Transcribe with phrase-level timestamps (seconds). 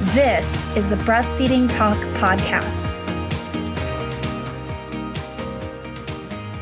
[0.00, 2.96] This is the Breastfeeding Talk Podcast.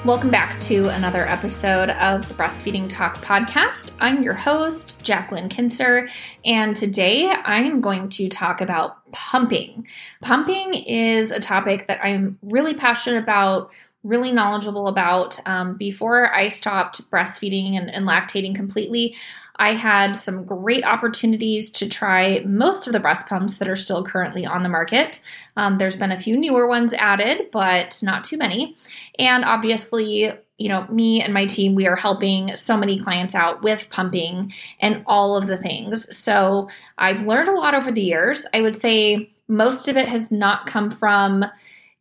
[0.05, 3.93] Welcome back to another episode of the Breastfeeding Talk Podcast.
[4.01, 6.11] I'm your host, Jacqueline Kincer,
[6.45, 9.89] and today I am going to talk about pumping.
[10.21, 13.71] Pumping is a topic that I'm really passionate about
[14.05, 15.39] really knowledgeable about.
[15.47, 19.17] Um, before I stopped breastfeeding and, and, lactating completely,
[19.63, 24.05] I had some great opportunities to try most of the breast pumps that are still
[24.05, 25.21] currently on the market.
[25.57, 28.77] Um, there's been a few newer ones added, but not too many.
[29.21, 33.63] And obviously, you know, me and my team, we are helping so many clients out
[33.63, 36.17] with pumping and all of the things.
[36.17, 36.69] So
[36.99, 38.45] I've learned a lot over the years.
[38.53, 41.45] I would say most of it has not come from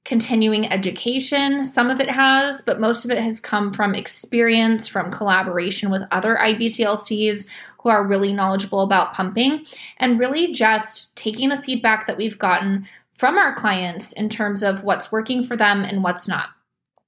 [0.03, 1.63] continuing education.
[1.63, 6.03] Some of it has, but most of it has come from experience, from collaboration with
[6.11, 7.47] other IBCLCs
[7.79, 9.65] who are really knowledgeable about pumping,
[9.97, 14.83] and really just taking the feedback that we've gotten from our clients in terms of
[14.83, 16.49] what's working for them and what's not.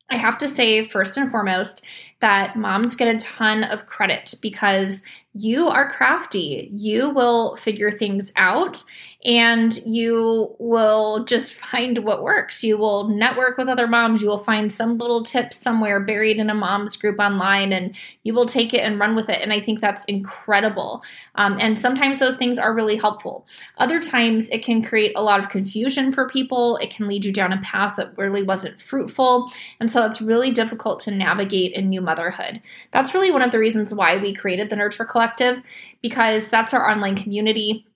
[0.09, 1.83] I have to say, first and foremost,
[2.19, 6.69] that moms get a ton of credit because you are crafty.
[6.71, 8.83] You will figure things out
[9.25, 12.63] and you will just find what works.
[12.63, 14.21] You will network with other moms.
[14.21, 18.33] You will find some little tip somewhere buried in a mom's group online, and you
[18.33, 19.41] will take it and run with it.
[19.41, 21.03] And I think that's incredible.
[21.35, 23.47] Um, and sometimes those things are really helpful.
[23.77, 26.75] Other times it can create a lot of confusion for people.
[26.77, 29.51] It can lead you down a path that really wasn't fruitful.
[29.79, 32.61] And so it's really difficult to navigate in new motherhood.
[32.91, 35.61] That's really one of the reasons why we created the Nurture Collective,
[36.01, 37.87] because that's our online community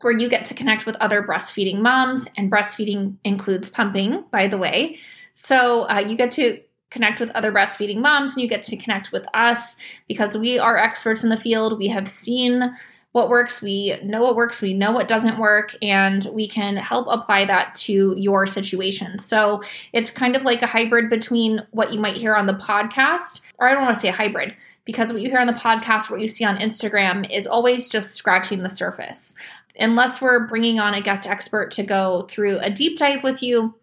[0.00, 4.58] where you get to connect with other breastfeeding moms, and breastfeeding includes pumping, by the
[4.58, 4.98] way.
[5.32, 9.12] So uh, you get to connect with other breastfeeding moms and you get to connect
[9.12, 9.76] with us
[10.08, 11.78] because we are experts in the field.
[11.78, 12.76] We have seen
[13.12, 17.06] what works, we know what works, we know what doesn't work, and we can help
[17.08, 19.18] apply that to your situation.
[19.18, 19.62] So
[19.92, 23.68] it's kind of like a hybrid between what you might hear on the podcast, or
[23.68, 26.20] I don't want to say a hybrid because what you hear on the podcast, what
[26.20, 29.34] you see on Instagram is always just scratching the surface
[29.78, 33.74] unless we're bringing on a guest expert to go through a deep dive with you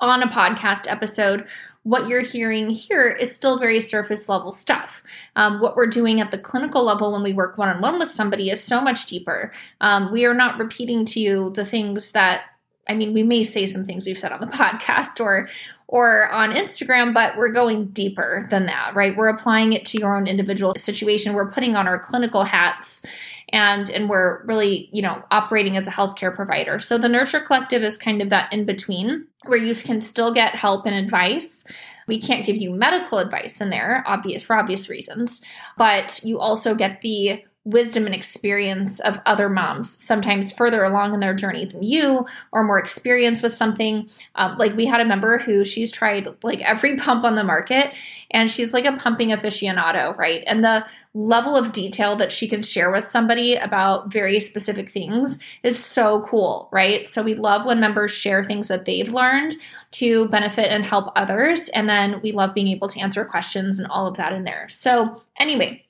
[0.00, 1.46] on a podcast episode,
[1.82, 5.02] what you're hearing here is still very surface level stuff.
[5.36, 8.10] Um, what we're doing at the clinical level when we work one on one with
[8.10, 9.52] somebody is so much deeper.
[9.80, 12.42] Um, we are not repeating to you the things that
[12.88, 15.48] I mean, we may say some things we've said on the podcast or
[15.86, 19.16] or on Instagram, but we're going deeper than that, right?
[19.16, 21.34] We're applying it to your own individual situation.
[21.34, 23.04] We're putting on our clinical hats
[23.52, 26.78] and and we're really, you know, operating as a healthcare provider.
[26.78, 30.54] So the Nurture Collective is kind of that in between where you can still get
[30.54, 31.66] help and advice.
[32.06, 35.40] We can't give you medical advice in there, obvious for obvious reasons,
[35.76, 41.20] but you also get the wisdom and experience of other moms, sometimes further along in
[41.20, 44.08] their journey than you or more experience with something.
[44.34, 47.94] Um, like we had a member who she's tried like every pump on the market
[48.30, 50.42] and she's like a pumping aficionado, right?
[50.46, 55.38] And the level of detail that she can share with somebody about very specific things
[55.62, 57.06] is so cool, right?
[57.06, 59.54] So we love when members share things that they've learned
[59.92, 61.68] to benefit and help others.
[61.70, 64.68] And then we love being able to answer questions and all of that in there.
[64.68, 65.84] So, anyway,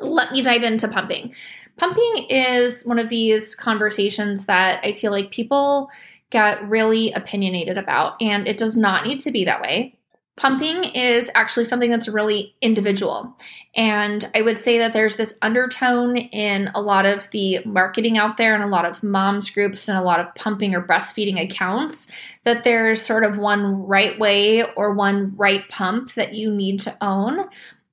[0.00, 1.34] let me dive into pumping.
[1.76, 5.90] Pumping is one of these conversations that I feel like people
[6.30, 9.94] get really opinionated about, and it does not need to be that way.
[10.36, 13.36] Pumping is actually something that's really individual.
[13.74, 18.36] And I would say that there's this undertone in a lot of the marketing out
[18.36, 22.10] there and a lot of moms groups and a lot of pumping or breastfeeding accounts
[22.44, 26.96] that there's sort of one right way or one right pump that you need to
[27.00, 27.44] own.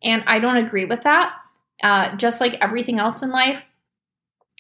[0.04, 1.34] And I don't agree with that
[1.84, 3.64] uh, just like everything else in life,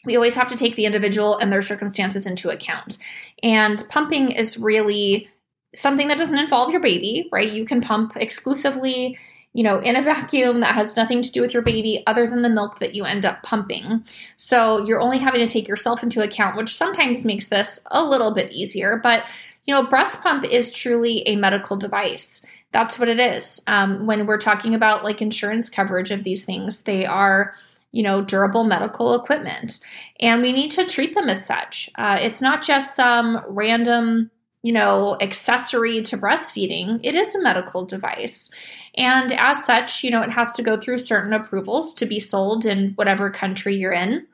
[0.06, 2.98] we always have to take the individual and their circumstances into account.
[3.42, 5.30] And pumping is really
[5.74, 7.52] something that doesn't involve your baby, right?
[7.52, 9.18] You can pump exclusively,
[9.54, 12.44] you know, in a vacuum that has nothing to do with your baby other than
[12.44, 14.04] the milk that you end up pumping.
[14.38, 18.34] So you're only having to take yourself into account, which sometimes makes this a little
[18.34, 19.00] bit easier.
[19.02, 19.24] But,
[19.66, 23.64] you know, breast pump is truly a medical device that's what it is.
[23.68, 27.56] Um, when we're talking about like insurance coverage of these things, they are,
[27.94, 29.80] you know, durable medical equipment.
[30.20, 31.90] And we need to treat them as such.
[31.96, 34.30] Uh, it's not just some random,
[34.62, 38.50] you know, accessory to breastfeeding, it is a medical device.
[38.96, 42.66] And as such, you know, it has to go through certain approvals to be sold
[42.66, 44.28] in whatever country you're in.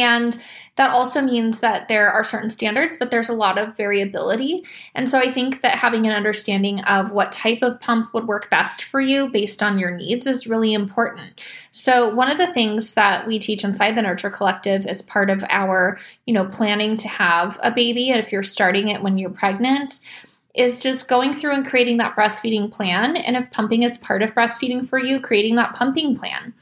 [0.00, 0.38] And
[0.76, 4.64] that also means that there are certain standards, but there's a lot of variability.
[4.94, 8.50] And so I think that having an understanding of what type of pump would work
[8.50, 11.40] best for you based on your needs is really important.
[11.70, 15.44] So one of the things that we teach inside the Nurture Collective as part of
[15.48, 20.00] our, you know, planning to have a baby, if you're starting it when you're pregnant,
[20.54, 23.16] is just going through and creating that breastfeeding plan.
[23.16, 26.54] And if pumping is part of breastfeeding for you, creating that pumping plan.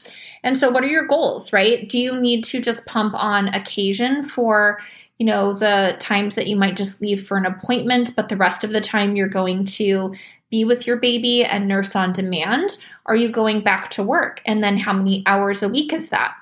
[0.43, 1.87] And so, what are your goals, right?
[1.87, 4.79] Do you need to just pump on occasion for,
[5.17, 8.63] you know, the times that you might just leave for an appointment, but the rest
[8.63, 10.13] of the time you're going to
[10.51, 12.77] be with your baby and nurse on demand?
[13.05, 14.41] Are you going back to work?
[14.45, 16.35] And then, how many hours a week is that?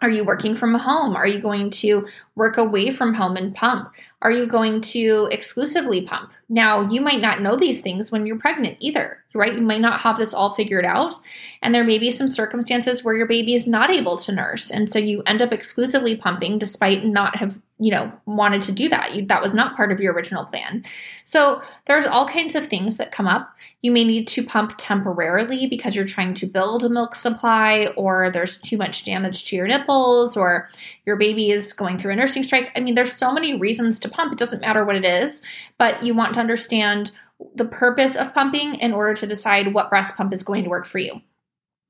[0.00, 1.16] Are you working from home?
[1.16, 2.06] Are you going to
[2.36, 3.92] work away from home and pump?
[4.22, 6.32] Are you going to exclusively pump?
[6.48, 9.54] Now, you might not know these things when you're pregnant either, right?
[9.54, 11.14] You might not have this all figured out.
[11.62, 14.70] And there may be some circumstances where your baby is not able to nurse.
[14.70, 18.88] And so you end up exclusively pumping despite not have you know wanted to do
[18.88, 20.84] that you, that was not part of your original plan
[21.24, 25.66] so there's all kinds of things that come up you may need to pump temporarily
[25.66, 29.68] because you're trying to build a milk supply or there's too much damage to your
[29.68, 30.68] nipples or
[31.06, 34.08] your baby is going through a nursing strike i mean there's so many reasons to
[34.08, 35.42] pump it doesn't matter what it is
[35.78, 37.12] but you want to understand
[37.54, 40.86] the purpose of pumping in order to decide what breast pump is going to work
[40.86, 41.20] for you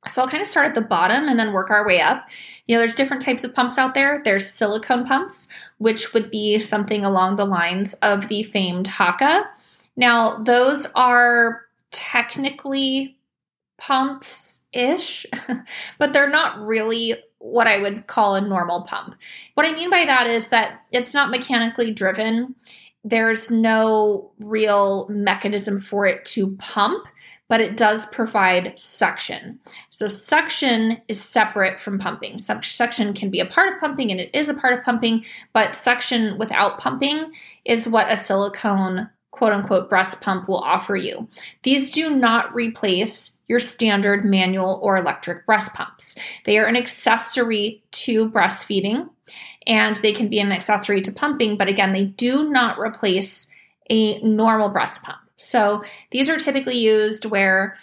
[0.06, 2.28] so I'll kind of start at the bottom and then work our way up.
[2.66, 4.22] You know, there's different types of pumps out there.
[4.24, 5.48] There's silicone pumps,
[5.78, 9.44] which would be something along the lines of the famed Haakaa.
[9.96, 13.16] Now, those are technically
[13.76, 15.26] pumps ish,
[15.98, 19.16] but they're not really what I would call a normal pump.
[19.54, 22.54] What I mean by that is that it's not mechanically driven.
[23.08, 27.08] There's no real mechanism for it to pump
[27.48, 29.58] but it does provide suction.
[29.90, 32.38] So, suction is separate from pumping.
[32.38, 35.74] Suction can be a part of pumping and it is a part of pumping, but
[35.74, 37.32] suction without pumping
[37.64, 41.28] is what a silicone quote unquote breast pump will offer you.
[41.62, 46.16] These do not replace your standard manual or electric breast pumps.
[46.44, 49.08] They are an accessory to breastfeeding
[49.66, 53.48] and they can be an accessory to pumping, but again, they do not replace
[53.90, 55.18] a normal breast pump.
[55.36, 57.78] So these are typically used where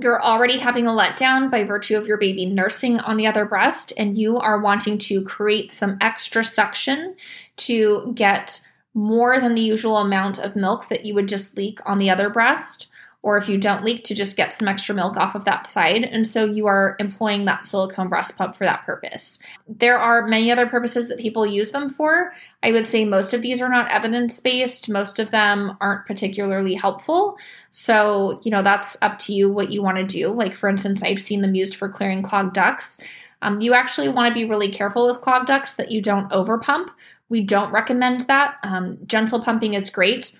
[0.00, 3.92] you're already having a letdown by virtue of your baby nursing on the other breast,
[3.96, 7.16] and you are wanting to create some extra suction
[7.56, 8.60] to get
[8.94, 12.28] more than the usual amount of milk that you would just leak on the other
[12.30, 12.88] breast
[13.22, 16.04] or if you don't leak, to just get some extra milk off of that side.
[16.04, 19.40] And so you are employing that silicone breast pump for that purpose.
[19.68, 22.32] There are many other purposes that people use them for.
[22.62, 26.74] I would say most of these are not evidence based, most of them aren't particularly
[26.74, 27.36] helpful.
[27.70, 30.28] So, you know, that's up to you what you want to do.
[30.28, 33.00] Like, for instance, I've seen them used for clearing clogged ducts.
[33.42, 36.90] Um, you actually want to be really careful with clogged ducts that you don't overpump.
[37.28, 38.56] We don't recommend that.
[38.62, 40.38] Um, gentle pumping is great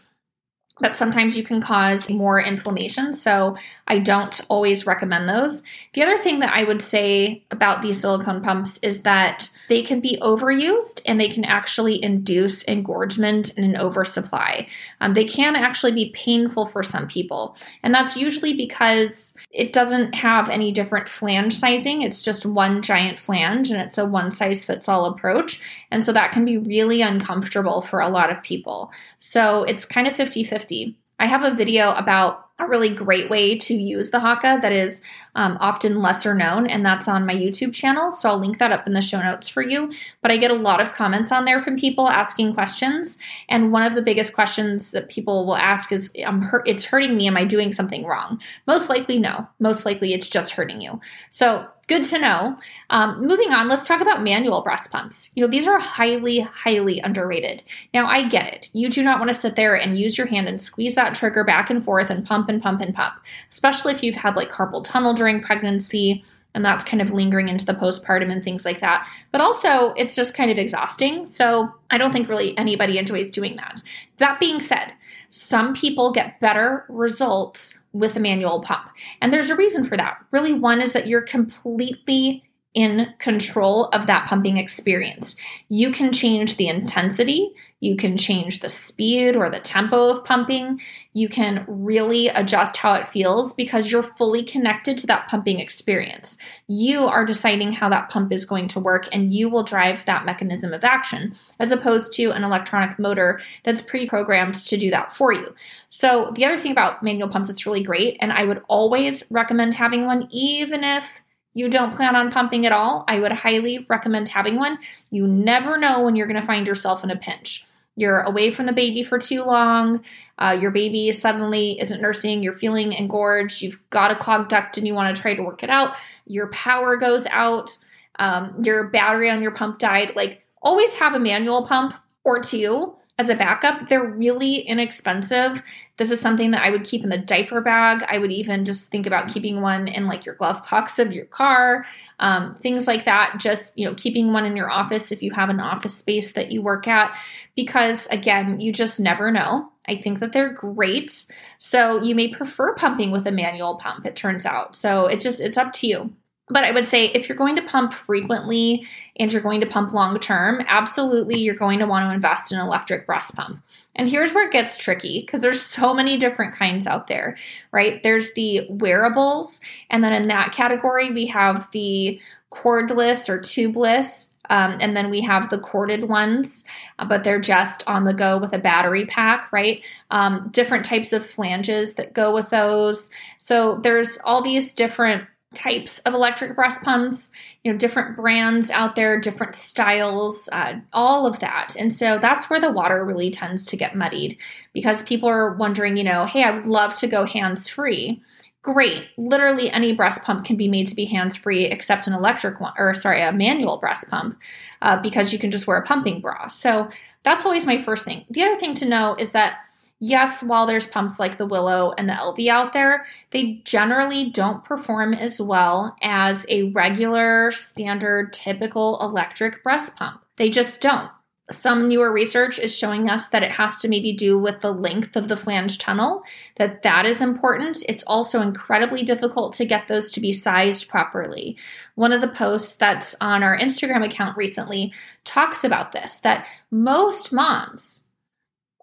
[0.81, 3.15] but sometimes you can cause more inflammation.
[3.15, 3.57] So
[3.87, 5.63] I don't always recommend those.
[5.95, 10.01] The other thing that I would say about these silicone pumps is that they can
[10.01, 14.69] be overused and they can actually induce engorgement and an oversupply.
[15.01, 17.57] Um, they can actually be painful for some people.
[17.83, 22.03] And that's usually because it doesn't have any different flange sizing.
[22.03, 25.61] It's just one giant flange and it's a one size fits all approach.
[25.91, 28.91] And so that can be really uncomfortable for a lot of people.
[29.19, 30.97] So it's kind of 50 50.
[31.19, 35.03] I have a video about a really great way to use the Haakaa that is
[35.35, 38.13] um, often lesser known, and that's on my YouTube channel.
[38.13, 39.93] So I'll link that up in the show notes for you.
[40.23, 43.83] But I get a lot of comments on there from people asking questions, and one
[43.83, 46.67] of the biggest questions that people will ask is, "I'm hurt.
[46.67, 47.27] It's hurting me.
[47.27, 49.47] Am I doing something wrong?" Most likely, no.
[49.61, 51.01] Most likely, it's just hurting you.
[51.29, 52.59] So good to know.
[52.91, 55.31] Um, moving on, let's talk about manual breast pumps.
[55.35, 57.63] You know, these are highly, highly underrated.
[57.95, 58.69] Now, I get it.
[58.73, 61.45] You do not want to sit there and use your hand and squeeze that trigger
[61.45, 63.15] back and forth and pump and pump and pump,
[63.51, 66.25] especially if you've had like carpal tunnel during pregnancy
[66.55, 69.07] and that's kind of lingering into the postpartum and things like that.
[69.31, 71.27] But also, it's just kind of exhausting.
[71.27, 73.83] So, I don't think really anybody enjoys doing that.
[74.17, 74.95] That being said,
[75.29, 78.89] some people get better results with a manual pump.
[79.21, 80.19] And there's a reason for that.
[80.31, 82.45] Really, one is that you're completely
[82.77, 85.37] in control of that pumping experience.
[85.69, 90.81] You can change the intensity, you can change the speed or the tempo of pumping.
[91.13, 96.39] You can really adjust how it feels because you're fully connected to that pumping experience.
[96.67, 100.25] You are deciding how that pump is going to work and you will drive that
[100.25, 105.15] mechanism of action as opposed to an electronic motor that's pre programmed to do that
[105.15, 105.55] for you.
[105.91, 109.75] So, the other thing about manual pumps that's really great, and I would always recommend
[109.75, 111.23] having one, even if
[111.57, 114.79] you don't plan on pumping at all, I would highly recommend having one.
[115.11, 117.67] You never know when you're going to find yourself in a pinch.
[117.97, 120.05] You're away from the baby for too long.
[120.37, 122.43] Uh, your baby suddenly isn't nursing.
[122.43, 123.63] You're feeling engorged.
[123.63, 125.97] You've got a clogged duct and you want to try to work it out.
[126.27, 127.79] Your power goes out.
[128.19, 130.15] Um, your battery on your pump died.
[130.15, 133.89] Like, always have a manual pump or two as a backup.
[133.89, 135.63] They're really inexpensive.
[135.97, 138.05] This is something that I would keep in the diaper bag.
[138.09, 141.25] I would even just think about keeping one in like your glove box of your
[141.25, 141.87] car,
[142.21, 143.37] um, things like that.
[143.39, 146.53] Just, you know, keeping one in your office if you have an office space that
[146.53, 147.17] you work at,
[147.55, 149.73] because again, you just never know.
[149.89, 151.27] I think that they're great.
[151.59, 154.75] So you may prefer pumping with a manual pump, it turns out.
[154.75, 156.13] So it just, it's up to you.
[156.49, 158.87] But I would say if you're going to pump frequently
[159.17, 162.59] and you're going to pump long term, absolutely you're going to want to invest in
[162.59, 163.63] an electric breast pump.
[163.97, 167.37] And here's where it gets tricky because there's so many different kinds out there,
[167.73, 168.03] right?
[168.03, 169.61] There's the wearables,
[169.91, 172.21] and then in that category, we have the
[172.53, 174.33] cordless or tubeless.
[174.49, 176.65] Um, and then we have the corded ones,
[177.01, 179.85] uh, but they're just on the go with a battery pack, right?
[180.13, 183.11] Um, different types of flanges that go with those.
[183.39, 185.25] So there's all these different
[185.57, 187.33] types of electric breast pumps,
[187.65, 191.75] you know, different brands out there, different styles, uh, all of that.
[191.79, 194.39] And so that's where the water really tends to get muddied
[194.73, 198.23] because people are wondering, you know, hey, I would love to go hands free.
[198.63, 199.09] Great.
[199.17, 202.75] Literally any breast pump can be made to be hands free except an electric one,
[202.77, 204.39] or sorry, a manual breast pump
[204.83, 206.49] uh, because you can just wear a pumping bra.
[206.49, 206.91] So
[207.23, 208.25] that's always my first thing.
[208.31, 209.59] The other thing to know is that
[209.99, 214.65] yes, while there's pumps like the Willow and the Elvie out there, they generally don't
[214.65, 220.23] perform as well as a regular, standard, typical electric breast pump.
[220.37, 221.11] They just don't.
[221.49, 225.15] Some newer research is showing us that it has to maybe do with the length
[225.15, 226.25] of the flange tunnel,
[226.57, 227.85] that that is important.
[227.89, 231.57] It's also incredibly difficult to get those to be sized properly.
[231.95, 237.33] One of the posts that's on our Instagram account recently talks about this that most
[237.33, 238.06] moms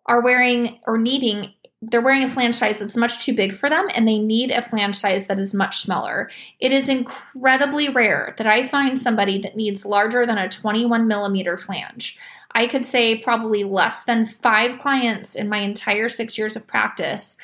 [0.05, 1.53] are wearing or needing
[1.85, 4.61] they're wearing a flange size that's much too big for them and they need a
[4.61, 6.29] flange size that is much smaller.
[6.61, 11.57] It is incredibly rare that I find somebody that needs larger than a 21 millimeter
[11.57, 12.17] flange.
[12.51, 17.35] I could say probably less than five clients in my entire six years of practice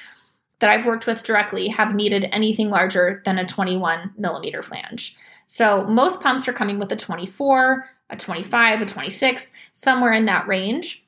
[0.60, 5.18] that I've worked with directly have needed anything larger than a 21 millimeter flange.
[5.48, 10.48] So most pumps are coming with a 24, a 25, a 26, somewhere in that
[10.48, 11.06] range.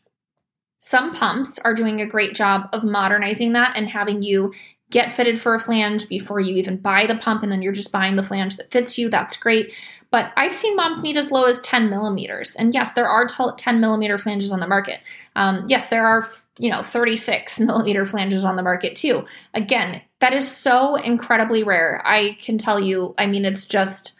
[0.83, 4.51] Some pumps are doing a great job of modernizing that and having you
[4.89, 7.91] get fitted for a flange before you even buy the pump, and then you're just
[7.91, 9.07] buying the flange that fits you.
[9.07, 9.71] That's great.
[10.09, 12.55] But I've seen moms need as low as 10 millimeters.
[12.55, 15.01] And yes, there are 10 millimeter flanges on the market.
[15.35, 19.25] Um, yes, there are, you know, 36 millimeter flanges on the market too.
[19.53, 22.01] Again, that is so incredibly rare.
[22.03, 24.17] I can tell you, I mean, it's just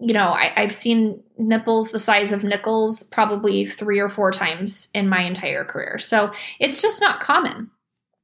[0.00, 4.90] you know, I, have seen nipples the size of nickels probably three or four times
[4.94, 5.98] in my entire career.
[5.98, 7.70] So it's just not common.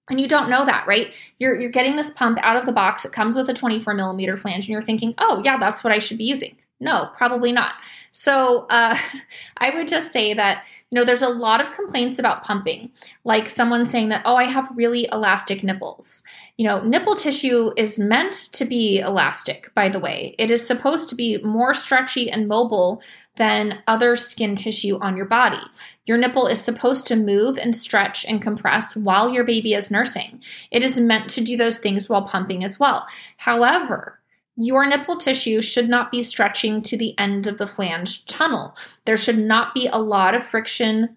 [0.08, 1.14] And you don't know that, right?
[1.38, 3.04] You're you're getting this pump out of the box.
[3.04, 5.98] It comes with a 24 millimeter flange, and you're thinking, oh yeah, that's what I
[5.98, 6.56] should be using.
[6.80, 7.74] No, probably not.
[8.10, 8.98] So uh,
[9.56, 12.90] I would just say that you know there's a lot of complaints about pumping,
[13.24, 16.24] like someone saying that oh I have really elastic nipples,
[16.60, 20.34] you know, nipple tissue is meant to be elastic, by the way.
[20.38, 23.00] It is supposed to be more stretchy and mobile
[23.36, 25.62] than other skin tissue on your body.
[26.04, 30.42] Your nipple is supposed to move and stretch and compress while your baby is nursing.
[30.70, 33.06] It is meant to do those things while pumping as well.
[33.38, 34.19] However,
[34.60, 38.76] your nipple tissue should not be stretching to the end of the flange tunnel.
[39.06, 41.16] There should not be a lot of friction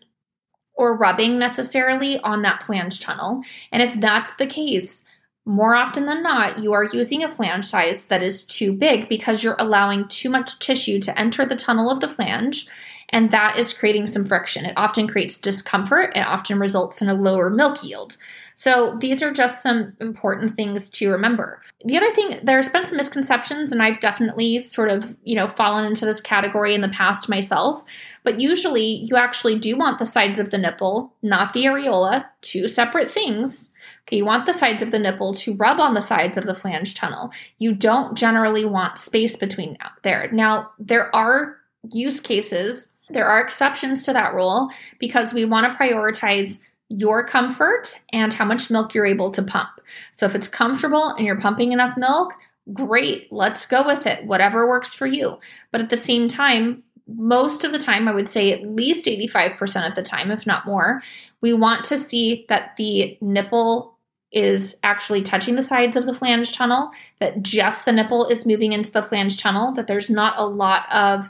[0.75, 3.43] or rubbing necessarily on that flange tunnel.
[3.69, 5.05] And if that's the case,
[5.45, 9.43] more often than not, you are using a flange size that is too big because
[9.43, 12.65] you're allowing too much tissue to enter the tunnel of the flange,
[13.09, 14.63] and that is creating some friction.
[14.63, 18.15] It often creates discomfort, it often results in a lower milk yield.
[18.55, 21.61] So, these are just some important things to remember.
[21.85, 25.85] The other thing, there's been some misconceptions, and I've definitely sort of, you know, fallen
[25.85, 27.83] into this category in the past myself.
[28.23, 32.67] But usually, you actually do want the sides of the nipple, not the areola, two
[32.67, 33.73] separate things
[34.07, 36.53] Okay, you want the sides of the nipple to rub on the sides of the
[36.53, 37.31] flange tunnel.
[37.57, 40.29] You don't generally want space between there.
[40.31, 41.57] Now, there are
[41.89, 44.69] use cases, there are exceptions to that rule
[44.99, 49.69] because we want to prioritize your comfort and how much milk you're able to pump.
[50.11, 52.33] So if it's comfortable and you're pumping enough milk,
[52.71, 55.39] great, let's go with it, whatever works for you.
[55.71, 59.87] But at the same time, most of the time, I would say at least 85%
[59.87, 61.01] of the time, if not more,
[61.41, 63.97] we want to see that the nipple
[64.31, 68.71] is actually touching the sides of the flange tunnel, that just the nipple is moving
[68.71, 71.29] into the flange tunnel, that there's not a lot of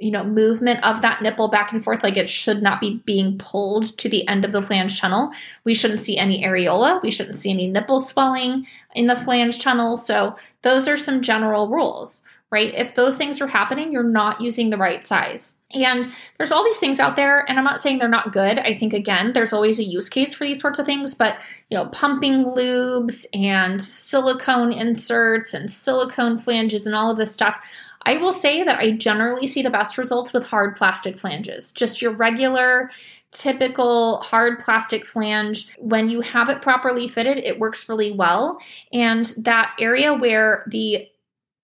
[0.00, 3.38] you know movement of that nipple back and forth like it should not be being
[3.38, 5.30] pulled to the end of the flange tunnel.
[5.64, 7.02] We shouldn't see any areola.
[7.02, 9.96] We shouldn't see any nipple swelling in the flange tunnel.
[9.96, 12.74] So those are some general rules right?
[12.74, 15.58] If those things are happening you're not using the right size.
[15.72, 18.58] And there's all these things out there and i'm not saying they're not good.
[18.58, 21.38] I think again there's always a use case for these sorts of things but
[21.70, 27.64] you know pumping lubes and silicone inserts and silicone flanges and all of this stuff
[28.02, 32.00] I will say that I generally see the best results with hard plastic flanges, just
[32.00, 32.90] your regular
[33.32, 35.74] typical hard plastic flange.
[35.78, 38.58] When you have it properly fitted it works really well.
[38.92, 41.08] And that area where the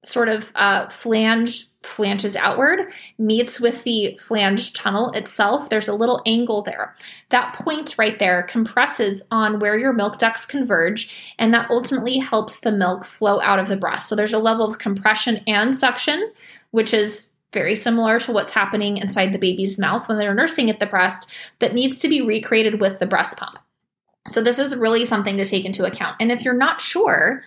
[0.05, 6.23] sort of uh, flange flanges outward meets with the flange tunnel itself, there's a little
[6.27, 6.95] angle there.
[7.31, 12.61] That point right there compresses on where your milk ducts converge, and that ultimately helps
[12.61, 14.09] the milk flow out of the breast.
[14.09, 16.33] So there's a level of compression and suction,
[16.71, 20.81] which is very similar to what's happening inside the baby's mouth when they're nursing at
[20.81, 23.59] the breast, that needs to be recreated with the breast pump.
[24.29, 26.17] So, this is really something to take into account.
[26.21, 27.45] And if you're not sure,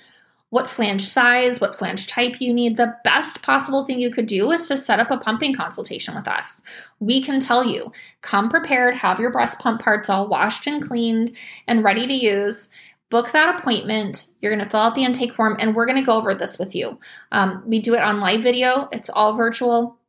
[0.50, 4.52] what flange size, what flange type you need, the best possible thing you could do
[4.52, 6.64] is to set up a pumping consultation with us.
[7.00, 7.92] We can tell you,
[8.22, 11.32] come prepared, have your breast pump parts all washed and cleaned
[11.68, 12.72] and ready to use.
[13.12, 14.28] Book that appointment.
[14.42, 16.60] You're going to fill out the intake form, and we're going to go over this
[16.60, 17.00] with you.
[17.32, 20.00] Um, we do it on live video, it's all virtual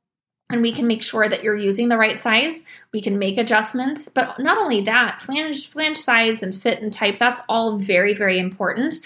[0.51, 2.65] and we can make sure that you're using the right size.
[2.93, 7.19] We can make adjustments, but not only that, flange flange size and fit and type,
[7.19, 8.97] that's all very very important.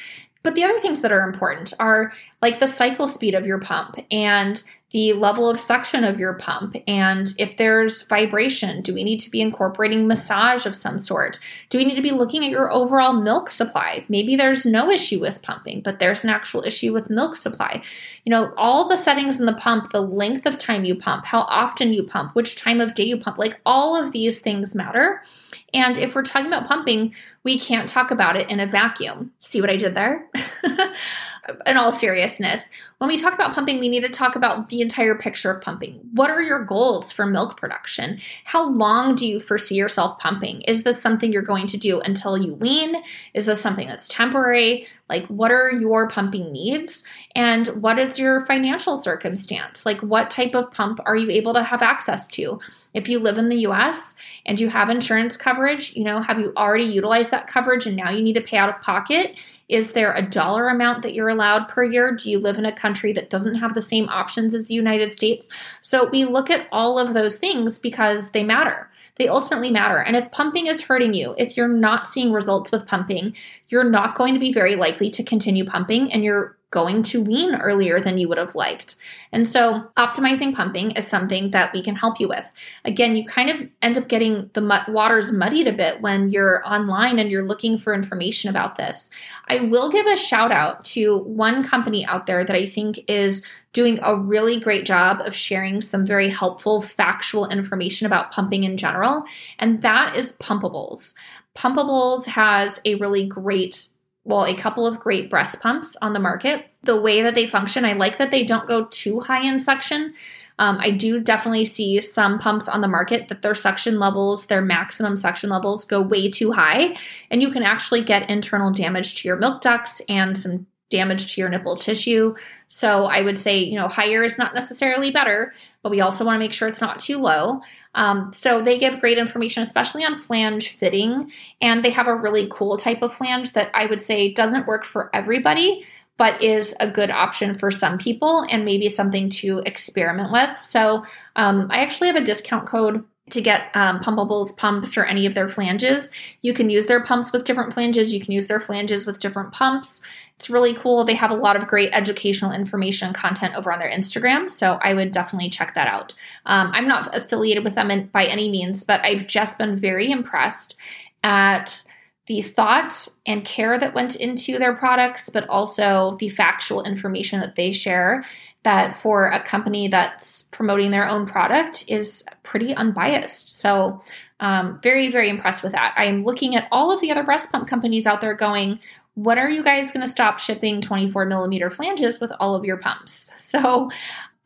[0.44, 3.96] But the other things that are important are like the cycle speed of your pump
[4.10, 4.62] and
[4.94, 6.76] the level of suction of your pump.
[6.86, 11.40] And if there's vibration, do we need to be incorporating massage of some sort?
[11.68, 14.04] Do we need to be looking at your overall milk supply?
[14.08, 17.82] Maybe there's no issue with pumping, but there's an actual issue with milk supply.
[18.24, 21.40] You know, all the settings in the pump, the length of time you pump, how
[21.40, 25.24] often you pump, which time of day you pump, like all of these things matter.
[25.72, 29.32] And if we're talking about pumping, we can't talk about it in a vacuum.
[29.40, 30.30] See what I did there?
[31.66, 35.14] in all seriousness, when we talk about pumping, we need to talk about the entire
[35.14, 36.00] picture of pumping.
[36.12, 38.20] What are your goals for milk production?
[38.44, 40.62] How long do you foresee yourself pumping?
[40.62, 43.02] Is this something you're going to do until you wean?
[43.34, 44.86] Is this something that's temporary?
[45.08, 47.04] Like, what are your pumping needs?
[47.34, 49.84] And what is your financial circumstance?
[49.84, 52.58] Like, what type of pump are you able to have access to?
[52.94, 56.52] If you live in the US and you have insurance coverage, you know, have you
[56.56, 59.38] already utilized that coverage and now you need to pay out of pocket?
[59.68, 62.12] Is there a dollar amount that you're allowed per year?
[62.12, 65.12] Do you live in a country that doesn't have the same options as the United
[65.12, 65.48] States?
[65.82, 69.98] So we look at all of those things because they matter they ultimately matter.
[69.98, 73.36] And if pumping is hurting you, if you're not seeing results with pumping,
[73.68, 77.54] you're not going to be very likely to continue pumping and you're going to wean
[77.54, 78.96] earlier than you would have liked.
[79.30, 82.50] And so, optimizing pumping is something that we can help you with.
[82.84, 87.20] Again, you kind of end up getting the waters muddied a bit when you're online
[87.20, 89.10] and you're looking for information about this.
[89.46, 93.44] I will give a shout out to one company out there that I think is
[93.74, 98.78] doing a really great job of sharing some very helpful factual information about pumping in
[98.78, 99.24] general,
[99.58, 101.14] and that is Pumpables.
[101.54, 103.88] Pumpables has a really great
[104.26, 106.66] well, a couple of great breast pumps on the market.
[106.82, 110.14] The way that they function, I like that they don't go too high in suction.
[110.58, 114.62] Um, I do definitely see some pumps on the market that their suction levels, their
[114.62, 116.96] maximum suction levels, go way too high,
[117.30, 121.40] and you can actually get internal damage to your milk ducts and some damage to
[121.40, 122.34] your nipple tissue.
[122.68, 125.52] So I would say, you know, higher is not necessarily better,
[125.82, 127.60] but we also want to make sure it's not too low.
[127.96, 132.48] Um, so they give great information, especially on flange fitting, and they have a really
[132.50, 135.84] cool type of flange that I would say doesn't work for everybody,
[136.16, 140.58] but is a good option for some people and maybe something to experiment with.
[140.58, 141.04] So
[141.36, 145.34] um, I actually have a discount code to get um, pumpables pumps or any of
[145.34, 146.10] their flanges.
[146.42, 148.12] You can use their pumps with different flanges.
[148.12, 150.02] You can use their flanges with different pumps.
[150.36, 151.04] It's really cool.
[151.04, 154.92] They have a lot of great educational information content over on their Instagram, so I
[154.92, 156.12] would definitely check that out.
[156.44, 160.10] Um, I'm not affiliated with them in, by any means, but I've just been very
[160.10, 160.76] impressed
[161.22, 161.84] at
[162.26, 167.54] the thought and care that went into their products, but also the factual information that
[167.54, 168.24] they share.
[168.64, 173.58] That for a company that's promoting their own product is pretty unbiased.
[173.58, 174.00] So,
[174.40, 175.94] um, very, very impressed with that.
[175.96, 178.80] I'm looking at all of the other breast pump companies out there going,
[179.14, 182.76] when are you guys going to stop shipping 24 millimeter flanges with all of your
[182.76, 183.32] pumps?
[183.36, 183.90] So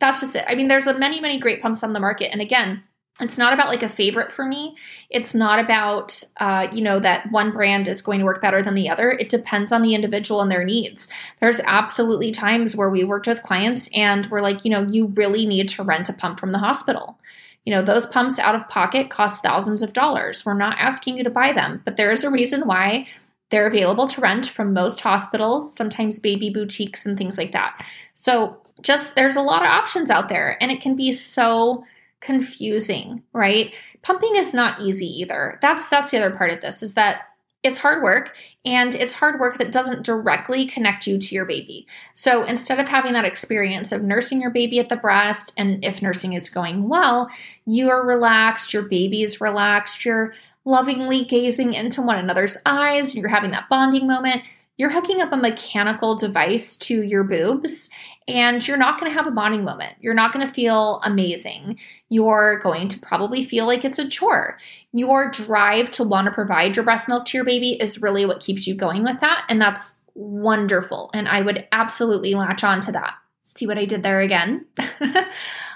[0.01, 0.45] that's just it.
[0.47, 2.31] I mean, there's a many, many great pumps on the market.
[2.31, 2.83] And again,
[3.21, 4.77] it's not about like a favorite for me.
[5.11, 8.75] It's not about, uh, you know, that one brand is going to work better than
[8.75, 9.11] the other.
[9.11, 11.09] It depends on the individual and their needs.
[11.41, 15.47] There's absolutely times where we worked with clients and we're like, you know, you really
[15.47, 17.19] need to rent a pump from the hospital.
[17.65, 20.47] You know, those pumps out of pocket cost thousands of dollars.
[20.47, 23.09] We're not asking you to buy them, but there is a reason why
[23.51, 27.85] they're available to rent from most hospitals, sometimes baby boutiques and things like that.
[28.15, 31.85] So, just there's a lot of options out there, and it can be so
[32.21, 33.75] confusing, right?
[34.03, 35.59] Pumping is not easy either.
[35.63, 37.23] That's that's the other part of this is that
[37.65, 41.89] it's hard work and it's hard work that doesn't directly connect you to your baby.
[42.15, 46.01] So instead of having that experience of nursing your baby at the breast and if
[46.01, 47.29] nursing is going well,
[47.67, 53.29] you are relaxed, your baby is relaxed, you're lovingly gazing into one another's eyes, you're
[53.29, 54.43] having that bonding moment.
[54.79, 57.91] You're hooking up a mechanical device to your boobs
[58.29, 59.95] and you're not going to have a bonding moment.
[60.01, 61.81] You're not going to feel amazing.
[62.09, 64.59] You're going to probably feel like it's a chore.
[64.93, 68.41] Your drive to want to provide your breast milk to your baby is really what
[68.41, 69.45] keeps you going with that.
[69.49, 71.11] And that's wonderful.
[71.13, 73.15] And I would absolutely latch on to that.
[73.43, 74.67] See what I did there again?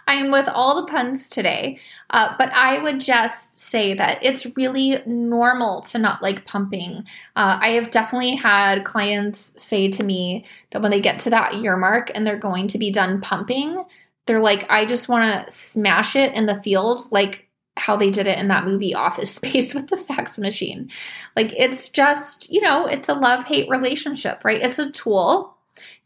[0.07, 1.81] I am with all the puns today.
[2.11, 7.05] Uh, but I would just say that it's really normal to not like pumping.
[7.35, 11.57] Uh, I have definitely had clients say to me that when they get to that
[11.57, 13.83] year mark and they're going to be done pumping,
[14.27, 18.27] they're like, I just want to smash it in the field, like how they did
[18.27, 20.91] it in that movie Office Space with the fax machine.
[21.35, 24.61] Like, it's just, you know, it's a love hate relationship, right?
[24.61, 25.52] It's a tool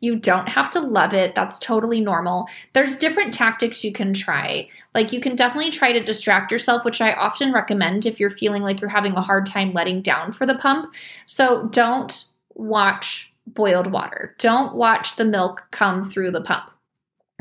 [0.01, 1.35] you don't have to love it.
[1.35, 2.49] That's totally normal.
[2.73, 4.69] There's different tactics you can try.
[4.95, 8.63] Like you can definitely try to distract yourself, which I often recommend if you're feeling
[8.63, 10.95] like you're having a hard time letting down for the pump.
[11.27, 12.25] So don't
[12.55, 14.35] watch boiled water.
[14.39, 16.71] Don't watch the milk come through the pump.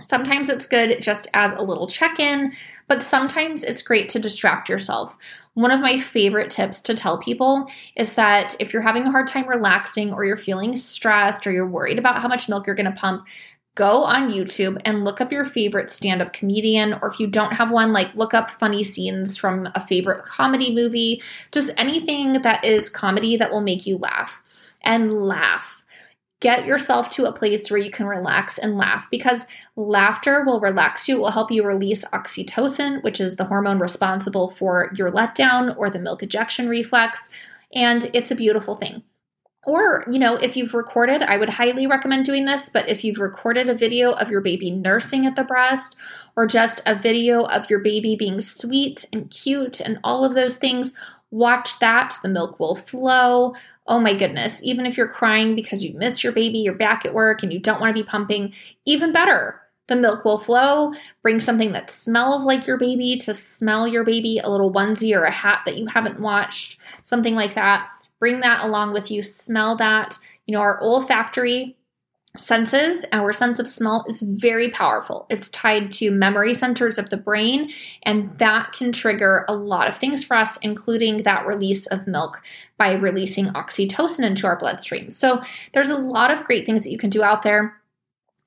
[0.01, 2.51] Sometimes it's good just as a little check in,
[2.88, 5.17] but sometimes it's great to distract yourself.
[5.55, 9.27] One of my favorite tips to tell people is that if you're having a hard
[9.27, 12.91] time relaxing or you're feeling stressed or you're worried about how much milk you're going
[12.91, 13.25] to pump,
[13.73, 17.53] go on YouTube and look up your favorite stand up comedian, or if you don't
[17.53, 21.21] have one, like look up funny scenes from a favorite comedy movie,
[21.53, 24.41] just anything that is comedy that will make you laugh
[24.81, 25.84] and laugh
[26.45, 31.10] get yourself to a place where you can relax and laugh because laughter will relax
[31.10, 35.75] you, it will help you release oxytocin, which is the hormone responsible for your letdown
[35.75, 37.31] or the milk ejection reflex.
[37.73, 39.01] And it's a beautiful thing.
[39.63, 43.17] Or, you know, if you've recorded, I would highly recommend doing this, but if you've
[43.17, 45.95] recorded a video of your baby nursing at the breast
[46.36, 50.58] or just a video of your baby being sweet and cute and all of those
[50.58, 50.93] things,
[51.31, 52.19] watch that.
[52.21, 53.55] The milk will flow
[53.87, 57.13] oh my goodness, even if you're crying because you miss your baby, you're back at
[57.13, 58.53] work and you don't want to be pumping,
[58.85, 59.61] even better.
[59.87, 60.93] The milk will flow.
[61.21, 65.25] Bring something that smells like your baby to smell your baby, a little onesie or
[65.25, 67.87] a hat that you haven't watched, something like that.
[68.19, 69.21] Bring that along with you.
[69.21, 70.17] Smell that.
[70.47, 71.77] You know, our olfactory
[72.37, 75.25] senses, our sense of smell is very powerful.
[75.29, 77.71] It's tied to memory centers of the brain,
[78.03, 82.41] and that can trigger a lot of things for us, including that release of milk
[82.77, 85.11] by releasing oxytocin into our bloodstream.
[85.11, 85.41] So,
[85.73, 87.75] there's a lot of great things that you can do out there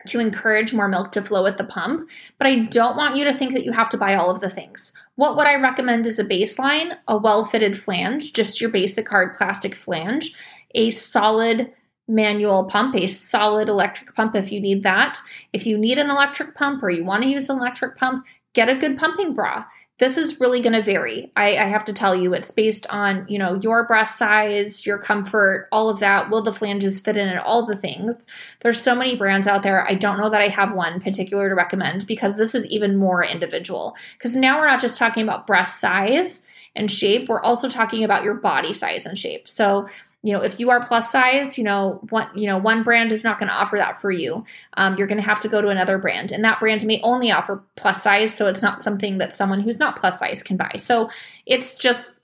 [0.06, 3.34] to encourage more milk to flow at the pump, but I don't want you to
[3.34, 4.92] think that you have to buy all of the things.
[5.16, 6.92] What would I recommend as a baseline?
[7.08, 10.34] A well fitted flange, just your basic hard plastic flange,
[10.74, 11.72] a solid
[12.08, 15.18] manual pump, a solid electric pump if you need that.
[15.52, 18.68] If you need an electric pump or you want to use an electric pump, get
[18.68, 19.64] a good pumping bra.
[19.98, 21.32] This is really going to vary.
[21.36, 24.98] I, I, have to tell you, it's based on you know your breast size, your
[24.98, 26.30] comfort, all of that.
[26.30, 28.28] Will the flanges fit in, and all the things.
[28.60, 29.84] There's so many brands out there.
[29.88, 33.24] I don't know that I have one particular to recommend because this is even more
[33.24, 33.96] individual.
[34.12, 38.22] Because now we're not just talking about breast size and shape, we're also talking about
[38.22, 39.48] your body size and shape.
[39.48, 39.88] So
[40.22, 43.24] you know if you are plus size you know one you know one brand is
[43.24, 44.44] not going to offer that for you.
[44.74, 47.30] Um, you're going to have to go to another brand and that brand may only
[47.30, 50.72] offer plus size so it's not something that someone who's not plus size can buy.
[50.76, 51.10] So
[51.46, 52.16] it's just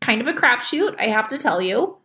[0.00, 1.96] kind of a crapshoot i have to tell you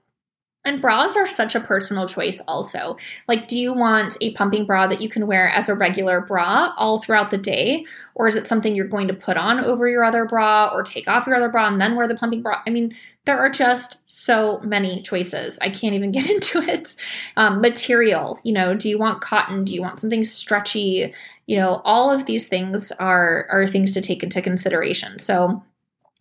[0.65, 2.97] And bras are such a personal choice, also.
[3.27, 6.73] Like, do you want a pumping bra that you can wear as a regular bra
[6.75, 7.85] all throughout the day?
[8.15, 11.07] Or is it something you're going to put on over your other bra or take
[11.07, 12.61] off your other bra and then wear the pumping bra?
[12.65, 15.59] I mean, there are just so many choices.
[15.61, 16.95] I can't even get into it.
[17.37, 19.65] Um, material, you know, do you want cotton?
[19.65, 21.13] Do you want something stretchy?
[21.45, 25.19] You know, all of these things are are things to take into consideration.
[25.19, 25.63] So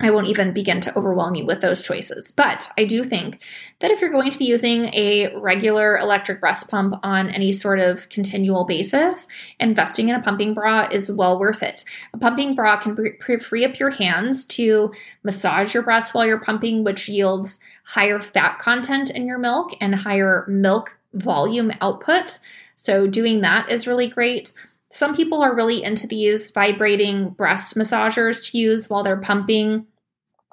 [0.01, 2.33] I won't even begin to overwhelm you with those choices.
[2.33, 3.41] But I do think
[3.79, 7.79] that if you're going to be using a regular electric breast pump on any sort
[7.79, 9.29] of continual basis,
[9.61, 11.85] investing in a pumping bra is well worth it.
[12.13, 12.97] A pumping bra can
[13.39, 18.59] free up your hands to massage your breasts while you're pumping, which yields higher fat
[18.59, 22.41] content in your milk and higher milk volume output.
[22.75, 24.53] So, doing that is really great.
[24.95, 29.89] Some people are really into these vibrating breast massagers to use while they're pumping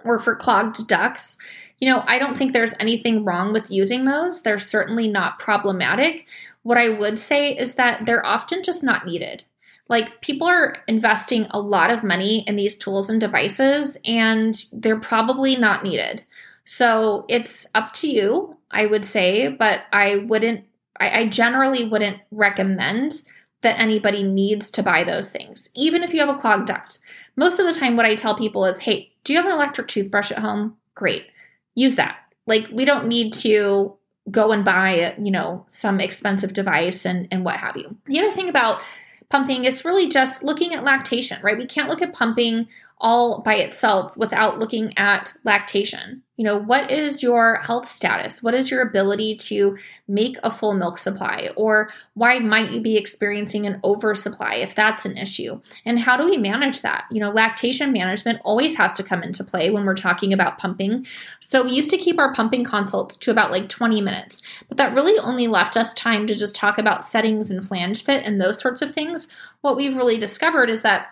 [0.03, 1.37] or for clogged ducts.
[1.77, 4.41] You know, I don't think there's anything wrong with using those.
[4.41, 6.27] They're certainly not problematic.
[6.63, 9.43] What I would say is that they're often just not needed.
[9.87, 14.99] Like, people are investing a lot of money in these tools and devices, and they're
[14.99, 16.23] probably not needed.
[16.65, 20.65] So it's up to you, I would say, but I wouldn't,
[20.99, 23.21] I, I generally wouldn't recommend
[23.61, 26.99] that anybody needs to buy those things, even if you have a clogged duct.
[27.35, 29.87] Most of the time, what I tell people is hey, do you have an electric
[29.87, 30.77] toothbrush at home?
[30.95, 31.27] Great,
[31.75, 32.17] use that.
[32.47, 33.95] Like, we don't need to
[34.29, 37.97] go and buy, you know, some expensive device and, and what have you.
[38.05, 38.81] The other thing about
[39.29, 41.57] pumping is really just looking at lactation, right?
[41.57, 42.67] We can't look at pumping
[42.99, 46.21] all by itself without looking at lactation.
[46.41, 48.41] You know, what is your health status?
[48.41, 49.77] What is your ability to
[50.07, 51.51] make a full milk supply?
[51.55, 55.61] Or why might you be experiencing an oversupply if that's an issue?
[55.85, 57.05] And how do we manage that?
[57.11, 61.05] You know, lactation management always has to come into play when we're talking about pumping.
[61.41, 64.95] So we used to keep our pumping consults to about like 20 minutes, but that
[64.95, 68.57] really only left us time to just talk about settings and flange fit and those
[68.57, 69.27] sorts of things.
[69.61, 71.09] What we've really discovered is that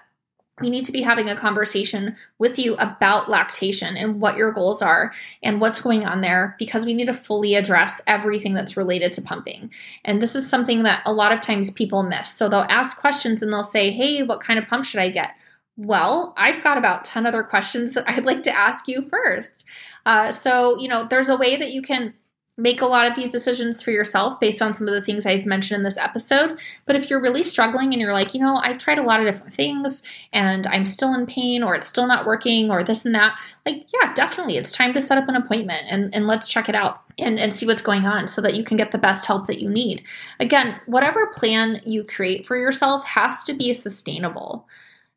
[0.61, 4.81] we need to be having a conversation with you about lactation and what your goals
[4.81, 9.11] are and what's going on there because we need to fully address everything that's related
[9.13, 9.71] to pumping.
[10.05, 12.29] And this is something that a lot of times people miss.
[12.29, 15.31] So they'll ask questions and they'll say, Hey, what kind of pump should I get?
[15.77, 19.65] Well, I've got about 10 other questions that I'd like to ask you first.
[20.05, 22.13] Uh, so, you know, there's a way that you can
[22.59, 25.45] make a lot of these decisions for yourself based on some of the things I've
[25.45, 26.59] mentioned in this episode.
[26.85, 29.25] But if you're really struggling and you're like, you know, I've tried a lot of
[29.25, 33.15] different things and I'm still in pain or it's still not working or this and
[33.15, 36.69] that, like, yeah, definitely it's time to set up an appointment and, and let's check
[36.69, 39.25] it out and, and see what's going on so that you can get the best
[39.25, 40.03] help that you need.
[40.39, 44.67] Again, whatever plan you create for yourself has to be sustainable.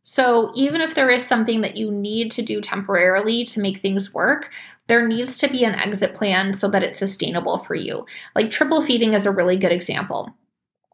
[0.04, 4.12] So, even if there is something that you need to do temporarily to make things
[4.12, 4.50] work,
[4.92, 8.04] there needs to be an exit plan so that it's sustainable for you.
[8.34, 10.36] Like triple feeding is a really good example.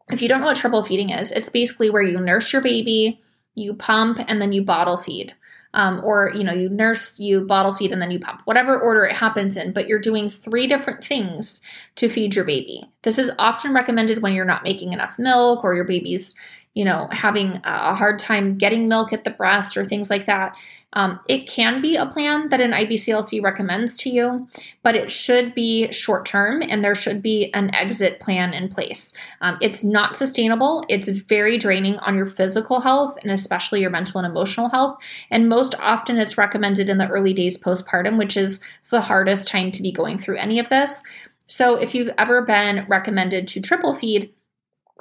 [0.09, 3.21] If you don't know what triple feeding is, it's basically where you nurse your baby,
[3.55, 5.35] you pump, and then you bottle feed.
[5.73, 9.05] Um, or you know you nurse you bottle feed and then you pump whatever order
[9.05, 11.61] it happens in but you're doing three different things
[11.97, 15.75] to feed your baby this is often recommended when you're not making enough milk or
[15.75, 16.33] your baby's
[16.73, 20.57] you know having a hard time getting milk at the breast or things like that
[20.93, 24.47] um, it can be a plan that an IBCLC recommends to you,
[24.81, 29.13] but it should be short term and there should be an exit plan in place.
[29.41, 34.19] Um, it's not sustainable, it's very draining on your physical health and especially your mental
[34.19, 34.97] and emotional health.
[35.29, 39.71] And most often it's recommended in the early days postpartum, which is the hardest time
[39.71, 41.03] to be going through any of this.
[41.45, 44.33] So if you've ever been recommended to triple feed,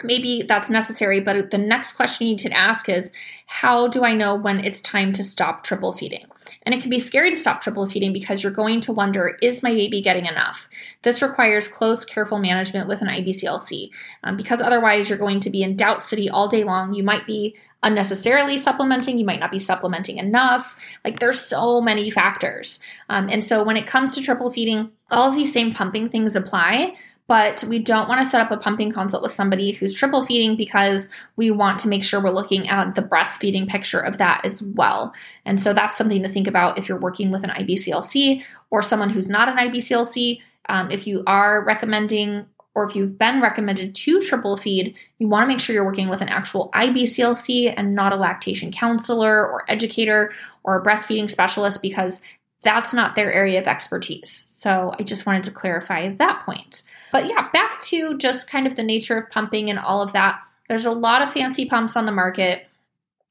[0.02, 3.12] maybe that's necessary, but the next question you need to ask is
[3.46, 6.26] how do I know when it's time to stop triple feeding?
[6.62, 9.62] And it can be scary to stop triple feeding because you're going to wonder, is
[9.62, 10.68] my baby getting enough?
[11.02, 13.90] This requires close, careful management with an IBCLC
[14.24, 16.92] um, because otherwise you're going to be in doubt city all day long.
[16.92, 20.76] You might be unnecessarily supplementing, you might not be supplementing enough.
[21.04, 22.80] Like there's so many factors.
[23.08, 26.34] Um, and so when it comes to triple feeding, all of these same pumping things
[26.36, 26.96] apply,
[27.28, 30.56] but we don't want to set up a pumping consult with somebody who's triple feeding
[30.56, 34.62] because we want to make sure we're looking at the breastfeeding picture of that as
[34.62, 35.14] well.
[35.44, 39.10] And so that's something to think about if you're working with an IBCLC or someone
[39.10, 40.40] who's not an IBCLC.
[40.70, 45.42] Um, if you are recommending or if you've been recommended to triple feed, you want
[45.42, 49.70] to make sure you're working with an actual IBCLC and not a lactation counselor or
[49.70, 50.32] educator
[50.64, 52.22] or a breastfeeding specialist because
[52.62, 54.46] that's not their area of expertise.
[54.48, 56.82] So I just wanted to clarify that point.
[57.12, 60.40] But yeah, back to just kind of the nature of pumping and all of that.
[60.68, 62.66] There's a lot of fancy pumps on the market,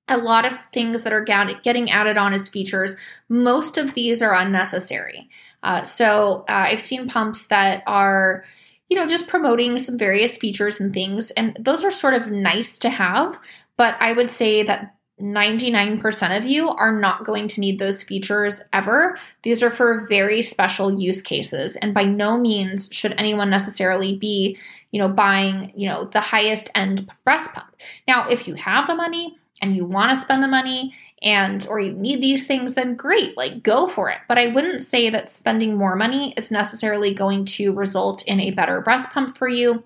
[0.07, 2.97] a lot of things that are getting added on as features.
[3.29, 5.29] Most of these are unnecessary.
[5.63, 8.45] Uh, so uh, I've seen pumps that are,
[8.89, 12.77] you know, just promoting some various features and things, and those are sort of nice
[12.79, 13.39] to have.
[13.75, 18.61] But I would say that 99% of you are not going to need those features
[18.71, 19.17] ever.
[19.43, 21.75] These are for very special use cases.
[21.75, 24.57] And by no means should anyone necessarily be,
[24.91, 27.75] you know, buying, you know, the highest end breast pump.
[28.07, 31.79] Now, if you have the money and you want to spend the money and or
[31.79, 35.31] you need these things then great like go for it but i wouldn't say that
[35.31, 39.83] spending more money is necessarily going to result in a better breast pump for you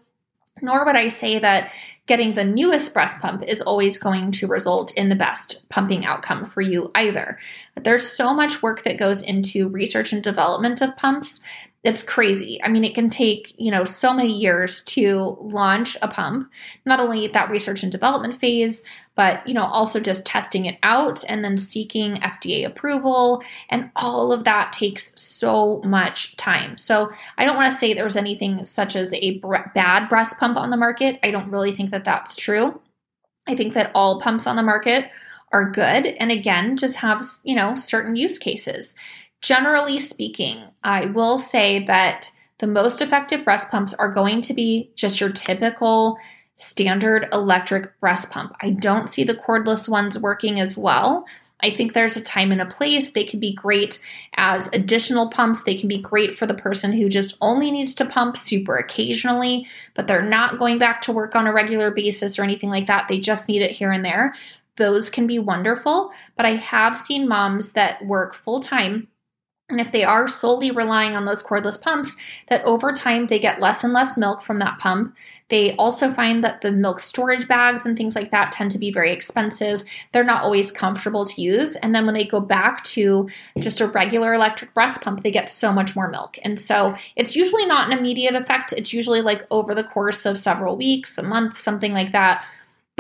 [0.62, 1.72] nor would i say that
[2.12, 6.44] getting the newest breast pump is always going to result in the best pumping outcome
[6.44, 7.40] for you either.
[7.82, 11.40] There's so much work that goes into research and development of pumps
[11.84, 12.62] it's crazy.
[12.64, 16.52] I mean, it can take, you know, so many years to launch a pump,
[16.86, 18.84] not only that research and development phase,
[19.16, 23.44] but, you know, also just testing it out and then seeking FDA approval.
[23.70, 26.78] And all of that takes so much time.
[26.78, 29.42] So I don't want to say there's anything such as a
[29.74, 31.20] bad breast pump on the market.
[31.24, 32.80] I don't really think that that's true.
[33.48, 35.10] I think that all pumps on the market
[35.52, 36.06] are good.
[36.06, 38.96] And again, just have, you know, certain use cases.
[39.42, 44.92] Generally speaking, I will say that the most effective breast pumps are going to be
[44.96, 46.18] just your typical
[46.56, 48.56] standard electric breast pump.
[48.62, 51.26] I don't see the cordless ones working as well.
[51.64, 53.12] I think there's a time and a place.
[53.12, 54.00] They can be great
[54.36, 55.64] as additional pumps.
[55.64, 59.68] They can be great for the person who just only needs to pump super occasionally,
[59.96, 63.08] but they're not going back to work on a regular basis or anything like that.
[63.08, 64.36] They just need it here and there.
[64.78, 69.08] Those can be wonderful, but I have seen moms that work full time
[69.72, 73.62] and if they are solely relying on those cordless pumps, that over time they get
[73.62, 75.16] less and less milk from that pump.
[75.50, 78.92] They also find that the milk storage bags and things like that tend to be
[78.92, 79.84] very expensive.
[80.12, 81.76] They're not always comfortable to use.
[81.76, 83.30] And then when they go back to
[83.60, 86.38] just a regular electric breast pump, they get so much more milk.
[86.44, 88.72] And so it's usually not an immediate effect.
[88.72, 92.46] It's usually like over the course of several weeks, a month, something like that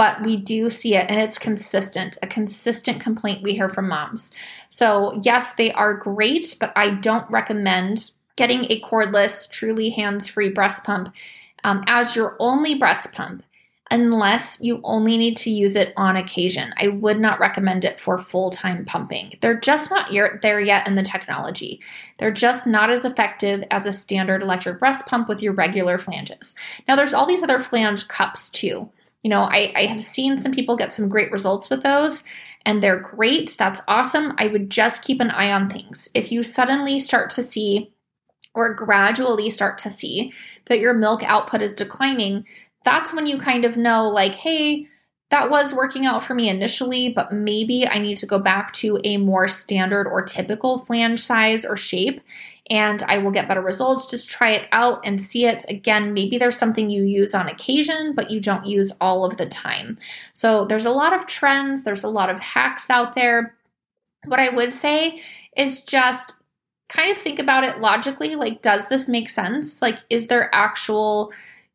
[0.01, 4.33] but we do see it and it's consistent, a consistent complaint we hear from moms.
[4.67, 10.49] So, yes, they are great, but I don't recommend getting a cordless, truly hands free
[10.49, 11.13] breast pump
[11.63, 13.43] um, as your only breast pump
[13.91, 16.73] unless you only need to use it on occasion.
[16.77, 19.37] I would not recommend it for full time pumping.
[19.39, 20.09] They're just not
[20.41, 21.79] there yet in the technology.
[22.17, 26.55] They're just not as effective as a standard electric breast pump with your regular flanges.
[26.87, 28.89] Now, there's all these other flange cups too.
[29.23, 32.23] You know, I, I have seen some people get some great results with those
[32.65, 33.55] and they're great.
[33.57, 34.33] That's awesome.
[34.37, 36.09] I would just keep an eye on things.
[36.13, 37.93] If you suddenly start to see
[38.53, 40.33] or gradually start to see
[40.67, 42.45] that your milk output is declining,
[42.83, 44.87] that's when you kind of know, like, hey,
[45.29, 48.99] that was working out for me initially, but maybe I need to go back to
[49.03, 52.21] a more standard or typical flange size or shape
[52.71, 54.09] and I will get better results.
[54.09, 55.65] Just try it out and see it.
[55.67, 59.45] Again, maybe there's something you use on occasion, but you don't use all of the
[59.45, 59.97] time.
[60.31, 63.57] So there's a lot of trends, there's a lot of hacks out there.
[64.25, 65.21] What I would say
[65.57, 66.37] is just
[66.87, 69.81] kind of think about it logically like, does this make sense?
[69.81, 71.33] Like, is there actual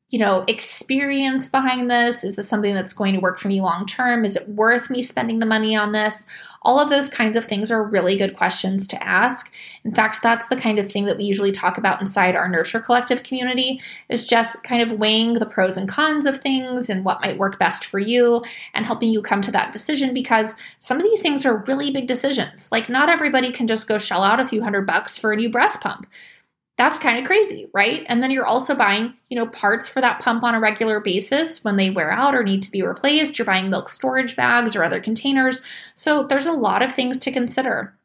[0.09, 2.23] you know, experience behind this?
[2.23, 4.25] Is this something that's going to work for me long term?
[4.25, 6.27] Is it worth me spending the money on this?
[6.67, 9.55] All of those kinds of things are really good questions to ask.
[9.85, 12.81] In fact, that's the kind of thing that we usually talk about inside our Nurture
[12.81, 17.21] Collective community is just kind of weighing the pros and cons of things and what
[17.21, 18.43] might work best for you
[18.75, 22.09] and helping you come to that decision because some of these things are really big
[22.09, 22.73] decisions.
[22.73, 25.49] Like not everybody can just go shell out a few hundred bucks for a new
[25.49, 26.09] breast pump
[26.79, 28.05] that's kind of crazy, right?
[28.07, 31.65] And then you're also buying, you know, parts for that pump on a regular basis
[31.65, 33.39] when they wear out or need to be replaced.
[33.39, 35.63] You're buying milk storage bags or other containers.
[35.95, 37.97] So there's a lot of things to consider.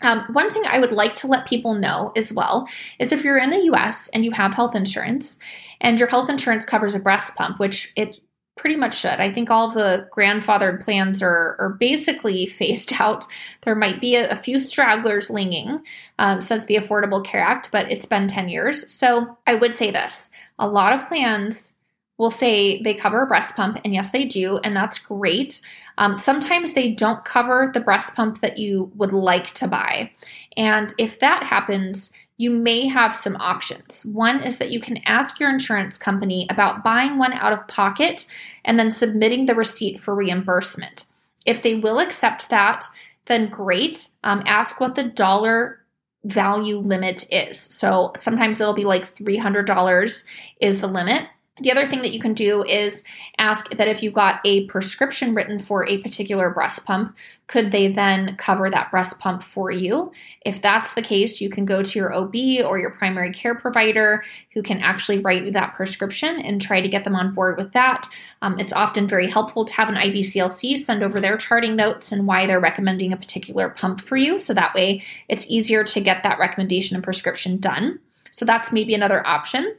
[0.00, 2.66] Um, one thing I would like to let people know as well
[2.98, 5.38] is if you're in the US and you have health insurance
[5.80, 8.18] and your health insurance covers a breast pump, which it
[8.56, 9.20] pretty much should.
[9.20, 13.26] I think all of the grandfathered plans are, are basically phased out.
[13.62, 15.82] There might be a, a few stragglers lingering
[16.18, 18.92] um, since the Affordable Care Act, but it's been 10 years.
[18.92, 21.76] So I would say this a lot of plans
[22.16, 25.60] will say they cover a breast pump, and yes, they do, and that's great.
[25.98, 30.12] Um, sometimes they don't cover the breast pump that you would like to buy.
[30.56, 34.04] And if that happens, you may have some options.
[34.04, 38.26] One is that you can ask your insurance company about buying one out of pocket
[38.64, 41.06] and then submitting the receipt for reimbursement.
[41.46, 42.84] If they will accept that,
[43.26, 44.08] then great.
[44.24, 45.80] Um, ask what the dollar
[46.24, 47.60] value limit is.
[47.60, 50.24] So sometimes it'll be like $300
[50.60, 51.28] is the limit.
[51.60, 53.04] The other thing that you can do is
[53.38, 57.86] ask that if you got a prescription written for a particular breast pump, could they
[57.86, 60.10] then cover that breast pump for you?
[60.44, 62.34] If that's the case, you can go to your OB
[62.64, 66.88] or your primary care provider who can actually write you that prescription and try to
[66.88, 68.08] get them on board with that.
[68.42, 72.26] Um, it's often very helpful to have an IBCLC send over their charting notes and
[72.26, 74.40] why they're recommending a particular pump for you.
[74.40, 78.00] So that way it's easier to get that recommendation and prescription done.
[78.32, 79.76] So that's maybe another option.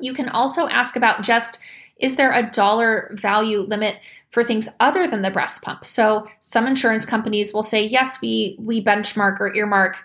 [0.00, 1.58] You can also ask about just
[1.98, 3.96] is there a dollar value limit
[4.30, 5.84] for things other than the breast pump?
[5.84, 9.96] So some insurance companies will say, yes, we we benchmark or earmark,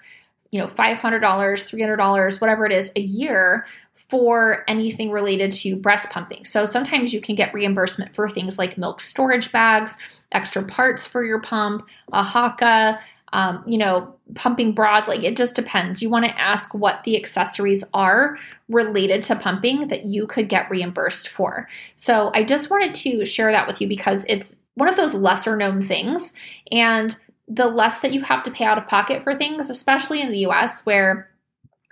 [0.52, 3.66] you know, $500, $300, whatever it is a year
[4.10, 6.46] for anything related to breast pumping.
[6.46, 9.98] So sometimes you can get reimbursement for things like milk storage bags,
[10.32, 13.00] extra parts for your pump, a Haakaa,
[13.34, 15.08] um, you know, pumping bras.
[15.08, 16.02] Like it just depends.
[16.02, 18.38] You want to ask what the accessories are
[18.70, 21.68] related to pumping that you could get reimbursed for.
[21.96, 25.58] So I just wanted to share that with you because it's one of those lesser
[25.58, 26.34] known things.
[26.72, 27.18] And
[27.48, 30.46] the less that you have to pay out of pocket for things, especially in the
[30.46, 31.30] US where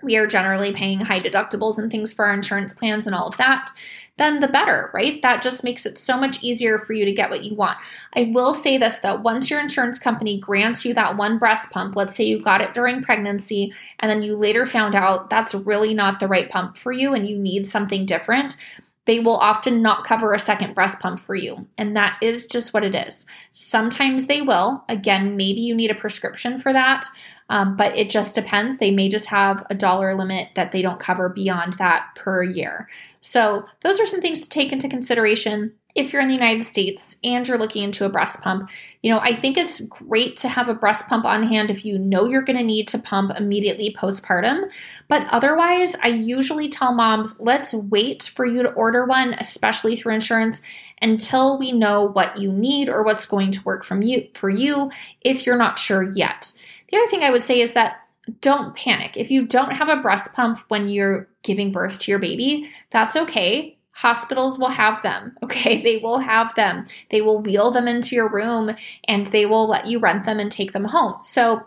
[0.02, 3.36] we are generally paying high deductibles and things for our insurance plans and all of
[3.36, 3.70] that,
[4.18, 5.20] then the better, right?
[5.22, 7.78] That just makes it so much easier for you to get what you want.
[8.14, 11.96] I will say this though once your insurance company grants you that one breast pump,
[11.96, 15.94] let's say you got it during pregnancy, and then you later found out that's really
[15.94, 18.56] not the right pump for you and you need something different,
[19.04, 21.66] they will often not cover a second breast pump for you.
[21.76, 23.26] And that is just what it is.
[23.50, 24.84] Sometimes they will.
[24.88, 27.06] Again, maybe you need a prescription for that.
[27.48, 28.78] Um, but it just depends.
[28.78, 32.88] They may just have a dollar limit that they don't cover beyond that per year.
[33.20, 37.18] So, those are some things to take into consideration if you're in the United States
[37.22, 38.70] and you're looking into a breast pump.
[39.02, 41.98] You know, I think it's great to have a breast pump on hand if you
[41.98, 44.70] know you're going to need to pump immediately postpartum.
[45.08, 50.14] But otherwise, I usually tell moms, let's wait for you to order one, especially through
[50.14, 50.62] insurance,
[51.02, 54.90] until we know what you need or what's going to work from you for you
[55.20, 56.52] if you're not sure yet.
[56.92, 58.02] The other thing I would say is that
[58.40, 59.16] don't panic.
[59.16, 63.16] If you don't have a breast pump when you're giving birth to your baby, that's
[63.16, 63.78] okay.
[63.92, 65.82] Hospitals will have them, okay?
[65.82, 66.84] They will have them.
[67.10, 68.76] They will wheel them into your room
[69.08, 71.16] and they will let you rent them and take them home.
[71.24, 71.66] So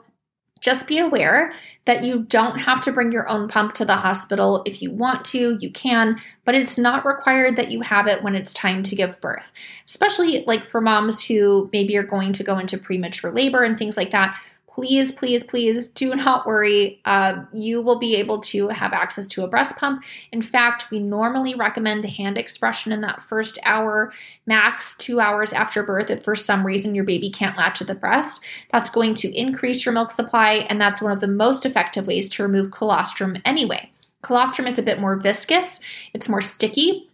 [0.62, 1.54] just be aware
[1.84, 4.64] that you don't have to bring your own pump to the hospital.
[4.66, 8.34] If you want to, you can, but it's not required that you have it when
[8.34, 9.52] it's time to give birth.
[9.86, 13.98] Especially like for moms who maybe are going to go into premature labor and things
[13.98, 14.40] like that
[14.76, 17.00] please, please, please do not worry.
[17.06, 20.04] Uh, you will be able to have access to a breast pump.
[20.34, 24.12] In fact, we normally recommend hand expression in that first hour,
[24.46, 26.10] max two hours after birth.
[26.10, 29.86] If for some reason your baby can't latch at the breast, that's going to increase
[29.86, 33.90] your milk supply, and that's one of the most effective ways to remove colostrum anyway.
[34.24, 35.80] Colostrum is a bit more viscous,
[36.14, 37.08] it's more sticky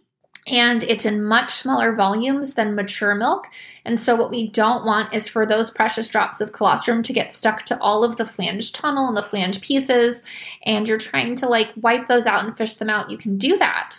[0.46, 3.46] and it's in much smaller volumes than mature milk.
[3.84, 7.32] And so, what we don't want is for those precious drops of colostrum to get
[7.32, 10.24] stuck to all of the flange tunnel and the flange pieces,
[10.64, 13.10] and you're trying to like wipe those out and fish them out.
[13.10, 13.98] You can do that.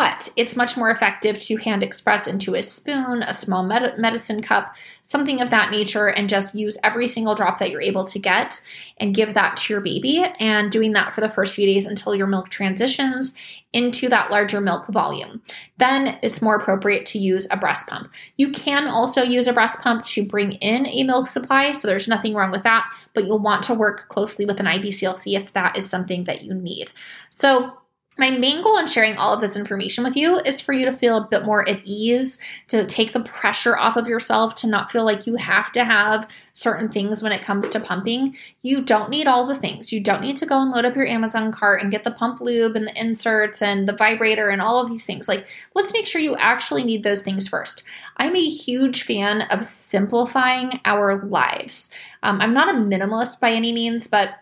[0.00, 4.40] But it's much more effective to hand express into a spoon, a small med- medicine
[4.40, 8.18] cup, something of that nature, and just use every single drop that you're able to
[8.18, 8.62] get
[8.96, 10.24] and give that to your baby.
[10.38, 13.34] And doing that for the first few days until your milk transitions
[13.74, 15.42] into that larger milk volume.
[15.76, 18.10] Then it's more appropriate to use a breast pump.
[18.38, 22.08] You can also use a breast pump to bring in a milk supply, so there's
[22.08, 25.76] nothing wrong with that, but you'll want to work closely with an IBCLC if that
[25.76, 26.90] is something that you need.
[27.28, 27.76] So,
[28.18, 30.92] my main goal in sharing all of this information with you is for you to
[30.92, 34.90] feel a bit more at ease, to take the pressure off of yourself, to not
[34.90, 38.36] feel like you have to have certain things when it comes to pumping.
[38.62, 39.92] You don't need all the things.
[39.92, 42.40] You don't need to go and load up your Amazon cart and get the pump
[42.40, 45.28] lube and the inserts and the vibrator and all of these things.
[45.28, 47.84] Like, let's make sure you actually need those things first.
[48.16, 51.90] I'm a huge fan of simplifying our lives.
[52.22, 54.39] Um, I'm not a minimalist by any means, but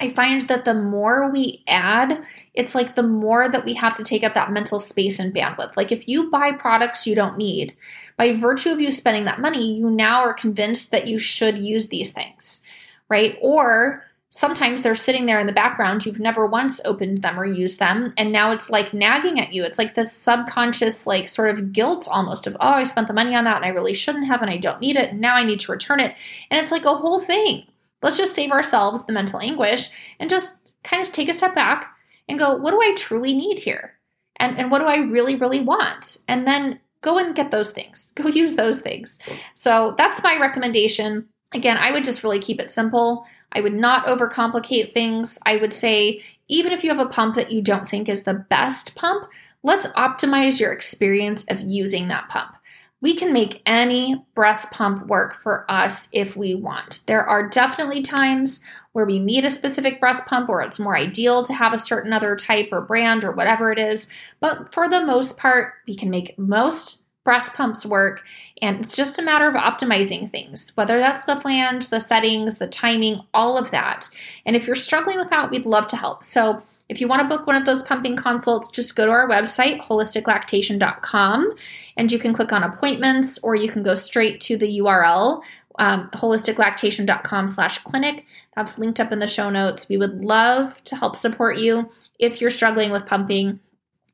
[0.00, 2.22] I find that the more we add,
[2.52, 5.76] it's like the more that we have to take up that mental space and bandwidth.
[5.76, 7.74] Like if you buy products you don't need,
[8.18, 11.88] by virtue of you spending that money, you now are convinced that you should use
[11.88, 12.62] these things,
[13.08, 13.38] right?
[13.40, 17.78] Or sometimes they're sitting there in the background, you've never once opened them or used
[17.78, 19.64] them, and now it's like nagging at you.
[19.64, 23.34] It's like this subconscious, like sort of guilt almost of, oh, I spent the money
[23.34, 25.44] on that and I really shouldn't have, and I don't need it, and now I
[25.44, 26.14] need to return it.
[26.50, 27.64] And it's like a whole thing
[28.06, 29.90] Let's just save ourselves the mental anguish
[30.20, 31.92] and just kind of take a step back
[32.28, 33.94] and go, what do I truly need here?
[34.36, 36.18] And, and what do I really, really want?
[36.28, 38.12] And then go and get those things.
[38.16, 39.18] Go use those things.
[39.54, 41.26] So that's my recommendation.
[41.52, 43.26] Again, I would just really keep it simple.
[43.50, 45.40] I would not overcomplicate things.
[45.44, 48.34] I would say, even if you have a pump that you don't think is the
[48.34, 49.28] best pump,
[49.64, 52.56] let's optimize your experience of using that pump.
[53.00, 57.00] We can make any breast pump work for us if we want.
[57.06, 61.44] There are definitely times where we need a specific breast pump or it's more ideal
[61.44, 64.10] to have a certain other type or brand or whatever it is.
[64.40, 68.22] But for the most part, we can make most breast pumps work.
[68.62, 72.66] And it's just a matter of optimizing things, whether that's the flange, the settings, the
[72.66, 74.08] timing, all of that.
[74.46, 76.24] And if you're struggling with that, we'd love to help.
[76.24, 79.28] So if you want to book one of those pumping consults, just go to our
[79.28, 81.52] website, holisticlactation.com,
[81.96, 85.42] and you can click on appointments or you can go straight to the URL,
[85.78, 88.24] um, holisticlactation.com slash clinic.
[88.54, 89.88] That's linked up in the show notes.
[89.88, 93.60] We would love to help support you if you're struggling with pumping.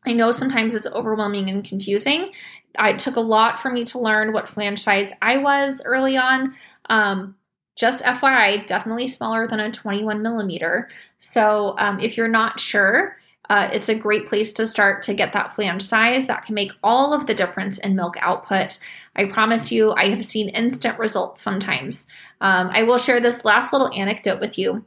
[0.04, 2.32] I know sometimes it's overwhelming and confusing.
[2.78, 6.54] It took a lot for me to learn what flange size I was early on.
[6.88, 7.36] Um,
[7.76, 10.88] just FYI, definitely smaller than a 21 millimeter.
[11.18, 13.16] So um, if you're not sure,
[13.48, 16.26] uh, it's a great place to start to get that flange size.
[16.26, 18.78] That can make all of the difference in milk output.
[19.16, 22.06] I promise you, I have seen instant results sometimes.
[22.40, 24.84] Um, I will share this last little anecdote with you.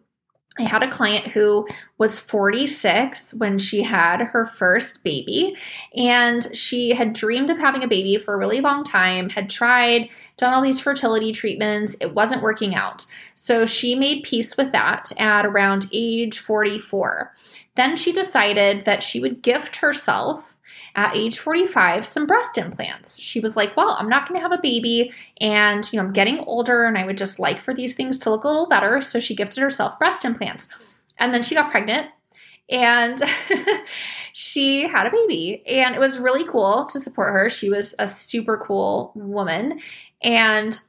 [0.58, 5.58] I had a client who was 46 when she had her first baby,
[5.96, 10.10] and she had dreamed of having a baby for a really long time, had tried,
[10.38, 11.98] done all these fertility treatments.
[12.00, 13.06] It wasn't working out.
[13.36, 17.34] So she made peace with that at around age 44.
[17.76, 20.55] Then she decided that she would gift herself
[20.96, 23.20] at age 45 some breast implants.
[23.20, 26.14] She was like, Well, I'm not going to have a baby, and you know, I'm
[26.14, 29.02] getting older, and I would just like for these things to look a little better.
[29.02, 30.68] So she gifted herself breast implants.
[31.18, 32.10] And then she got pregnant
[32.70, 33.22] and
[34.34, 38.08] she had a baby and it was really cool to support her she was a
[38.08, 39.80] super cool woman
[40.22, 40.80] and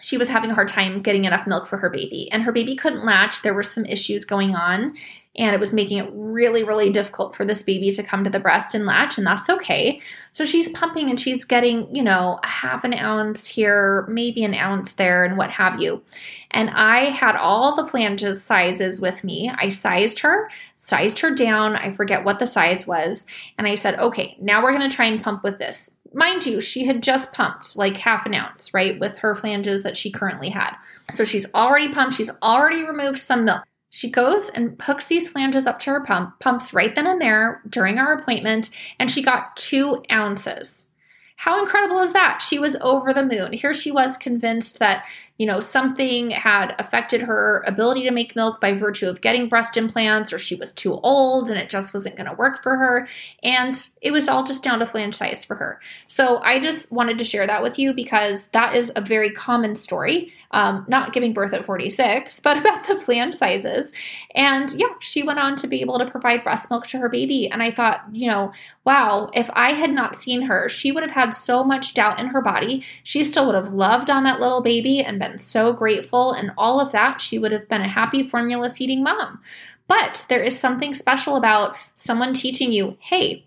[0.00, 2.76] she was having a hard time getting enough milk for her baby and her baby
[2.76, 4.94] couldn't latch there were some issues going on
[5.34, 8.40] and it was making it really, really difficult for this baby to come to the
[8.40, 10.00] breast and latch, and that's okay.
[10.30, 14.54] So she's pumping and she's getting, you know, a half an ounce here, maybe an
[14.54, 16.02] ounce there, and what have you.
[16.50, 19.50] And I had all the flanges sizes with me.
[19.56, 21.76] I sized her, sized her down.
[21.76, 23.26] I forget what the size was.
[23.56, 25.94] And I said, okay, now we're going to try and pump with this.
[26.12, 29.96] Mind you, she had just pumped like half an ounce, right, with her flanges that
[29.96, 30.74] she currently had.
[31.10, 33.64] So she's already pumped, she's already removed some milk.
[33.94, 37.60] She goes and hooks these flanges up to her pump, pumps right then and there
[37.68, 40.90] during our appointment, and she got two ounces.
[41.36, 42.40] How incredible is that?
[42.40, 43.52] She was over the moon.
[43.52, 45.04] Here she was convinced that
[45.38, 49.76] you know, something had affected her ability to make milk by virtue of getting breast
[49.76, 53.08] implants, or she was too old and it just wasn't going to work for her.
[53.42, 55.80] And it was all just down to flange size for her.
[56.06, 59.74] So I just wanted to share that with you because that is a very common
[59.74, 60.32] story.
[60.50, 63.94] Um, not giving birth at 46, but about the flange sizes.
[64.34, 67.48] And yeah, she went on to be able to provide breast milk to her baby.
[67.48, 68.52] And I thought, you know,
[68.84, 72.26] wow, if I had not seen her, she would have had so much doubt in
[72.26, 72.84] her body.
[73.02, 76.80] She still would have loved on that little baby and been so grateful and all
[76.80, 79.40] of that, she would have been a happy formula feeding mom.
[79.86, 83.46] But there is something special about someone teaching you, hey,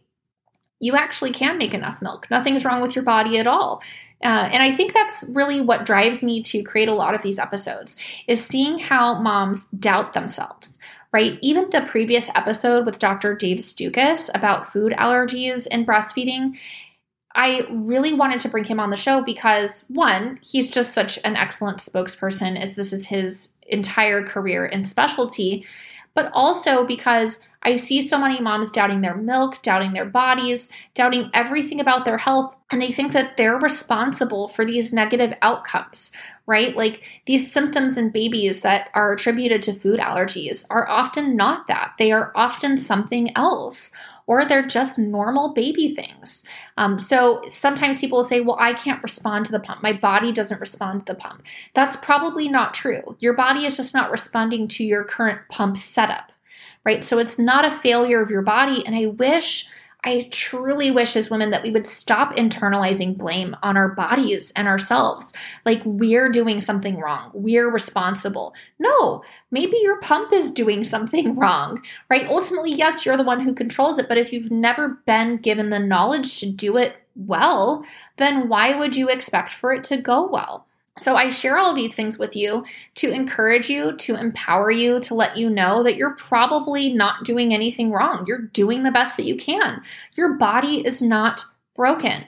[0.80, 2.28] you actually can make enough milk.
[2.30, 3.82] Nothing's wrong with your body at all.
[4.24, 7.40] Uh, and I think that's really what drives me to create a lot of these
[7.40, 7.98] episodes
[8.28, 10.80] is seeing how moms doubt themselves,
[11.12, 11.38] right?
[11.42, 13.36] Even the previous episode with Dr.
[13.36, 16.58] Dave Stukus about food allergies and breastfeeding,
[17.36, 21.36] I really wanted to bring him on the show because one, he's just such an
[21.36, 25.66] excellent spokesperson as this is his entire career and specialty,
[26.14, 31.30] but also because I see so many moms doubting their milk, doubting their bodies, doubting
[31.34, 36.14] everything about their health, and they think that they're responsible for these negative outcomes,
[36.46, 36.74] right?
[36.76, 41.96] Like these symptoms in babies that are attributed to food allergies are often not that.
[41.98, 43.92] They are often something else
[44.28, 46.46] or they're just normal baby things.
[46.78, 49.84] Um, so sometimes people will say, Well, I can't respond to the pump.
[49.84, 51.44] My body doesn't respond to the pump.
[51.74, 53.16] That's probably not true.
[53.20, 56.32] Your body is just not responding to your current pump setup,
[56.84, 57.04] right?
[57.04, 58.86] So it's not a failure of your body.
[58.86, 59.68] And I wish
[60.06, 64.68] I truly wish as women that we would stop internalizing blame on our bodies and
[64.68, 65.34] ourselves.
[65.66, 67.32] Like we're doing something wrong.
[67.34, 68.54] We're responsible.
[68.78, 72.28] No, maybe your pump is doing something wrong, right?
[72.28, 74.08] Ultimately, yes, you're the one who controls it.
[74.08, 77.84] But if you've never been given the knowledge to do it well,
[78.18, 80.68] then why would you expect for it to go well?
[80.98, 82.66] So I share all these things with you
[82.96, 87.54] to encourage you, to empower you, to let you know that you're probably not doing
[87.54, 88.24] anything wrong.
[88.28, 89.82] You're doing the best that you can.
[90.16, 91.44] Your body is not
[91.76, 92.26] broken.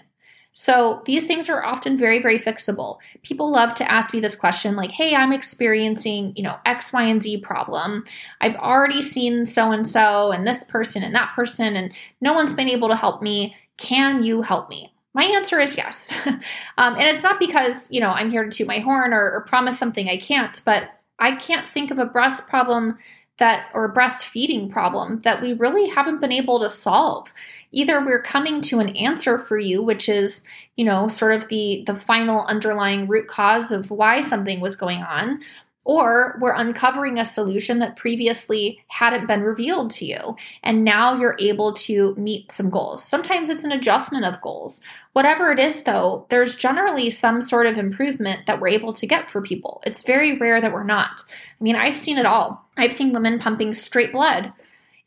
[0.51, 2.97] So these things are often very, very fixable.
[3.21, 7.03] People love to ask me this question like, hey, I'm experiencing, you know, X, Y,
[7.03, 8.03] and Z problem.
[8.41, 12.53] I've already seen so and so and this person and that person, and no one's
[12.53, 13.55] been able to help me.
[13.77, 14.91] Can you help me?
[15.17, 16.15] My answer is yes.
[16.77, 19.45] um, and it's not because, you know, I'm here to toot my horn or, or
[19.47, 22.97] promise something I can't, but I can't think of a breast problem
[23.37, 27.33] that or breastfeeding problem that we really haven't been able to solve
[27.71, 30.43] either we're coming to an answer for you which is
[30.75, 35.03] you know sort of the the final underlying root cause of why something was going
[35.03, 35.39] on
[35.87, 40.35] or we're uncovering a solution that previously hadn't been revealed to you.
[40.61, 43.01] And now you're able to meet some goals.
[43.01, 44.81] Sometimes it's an adjustment of goals.
[45.13, 49.29] Whatever it is, though, there's generally some sort of improvement that we're able to get
[49.29, 49.81] for people.
[49.85, 51.21] It's very rare that we're not.
[51.29, 52.67] I mean, I've seen it all.
[52.75, 54.51] I've seen women pumping straight blood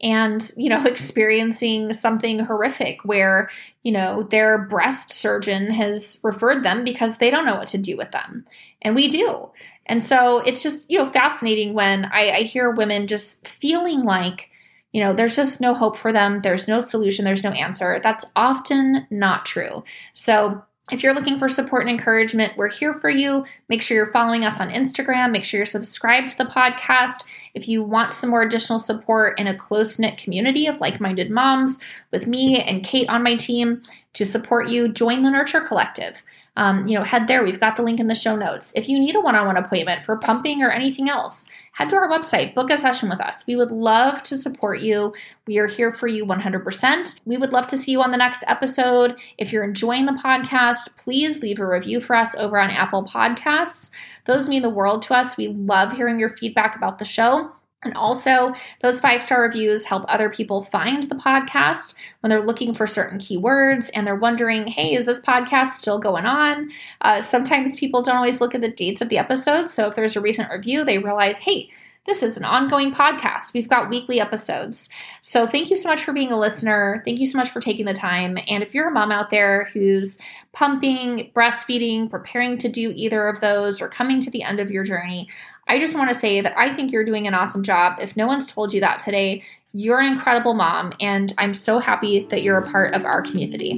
[0.03, 3.51] and you know experiencing something horrific where
[3.83, 7.99] you know their breast surgeon has referred them because they don't know what to do
[7.99, 8.47] with them
[8.81, 9.51] and we do
[9.91, 14.49] and so it's just, you know, fascinating when I, I hear women just feeling like,
[14.93, 16.43] you know, there's just no hope for them.
[16.43, 17.25] There's no solution.
[17.25, 17.99] There's no answer.
[18.01, 19.83] That's often not true.
[20.13, 20.63] So
[20.93, 23.45] if you're looking for support and encouragement, we're here for you.
[23.69, 25.33] Make sure you're following us on Instagram.
[25.33, 27.25] Make sure you're subscribed to the podcast.
[27.55, 31.33] If you want some more additional support in a close knit community of like minded
[31.33, 31.81] moms
[32.13, 33.83] with me and Kate on my team
[34.13, 36.23] to support you, join the Nurture Collective
[36.61, 37.43] um, you know, head there.
[37.43, 38.75] We've got the link in the show notes.
[38.77, 41.97] If you need a one on one appointment for pumping or anything else, head to
[41.97, 43.47] our website, book a session with us.
[43.47, 45.15] We would love to support you.
[45.47, 47.19] We are here for you 100%.
[47.25, 49.19] We would love to see you on the next episode.
[49.39, 53.91] If you're enjoying the podcast, please leave a review for us over on Apple Podcasts.
[54.27, 55.39] Those mean the world to us.
[55.39, 57.53] We love hearing your feedback about the show.
[57.83, 62.75] And also, those five star reviews help other people find the podcast when they're looking
[62.75, 66.71] for certain keywords and they're wondering, hey, is this podcast still going on?
[67.01, 69.73] Uh, sometimes people don't always look at the dates of the episodes.
[69.73, 71.71] So if there's a recent review, they realize, hey,
[72.07, 73.53] this is an ongoing podcast.
[73.53, 74.89] We've got weekly episodes.
[75.21, 77.03] So thank you so much for being a listener.
[77.05, 78.39] Thank you so much for taking the time.
[78.49, 80.19] And if you're a mom out there who's
[80.53, 84.83] pumping, breastfeeding, preparing to do either of those, or coming to the end of your
[84.83, 85.29] journey,
[85.71, 88.01] I just want to say that I think you're doing an awesome job.
[88.01, 92.27] If no one's told you that today, you're an incredible mom, and I'm so happy
[92.31, 93.75] that you're a part of our community.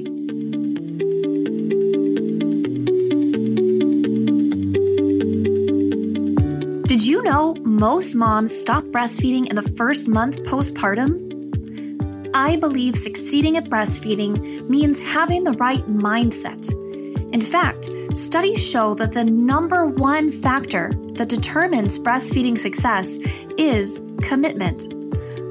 [6.87, 11.21] Did you know most moms stop breastfeeding in the first month postpartum?
[12.33, 16.67] I believe succeeding at breastfeeding means having the right mindset.
[17.33, 23.17] In fact, studies show that the number one factor that determines breastfeeding success
[23.57, 24.93] is commitment,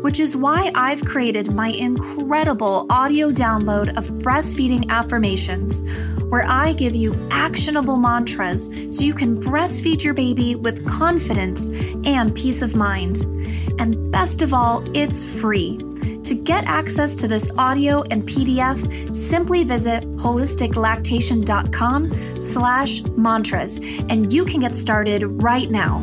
[0.05, 5.83] which is why I've created my incredible audio download of breastfeeding affirmations,
[6.29, 11.69] where I give you actionable mantras so you can breastfeed your baby with confidence
[12.05, 13.23] and peace of mind.
[13.81, 15.81] And best of all, it's free.
[16.25, 24.45] To get access to this audio and PDF, simply visit holisticlactation.com slash mantras, and you
[24.45, 26.01] can get started right now.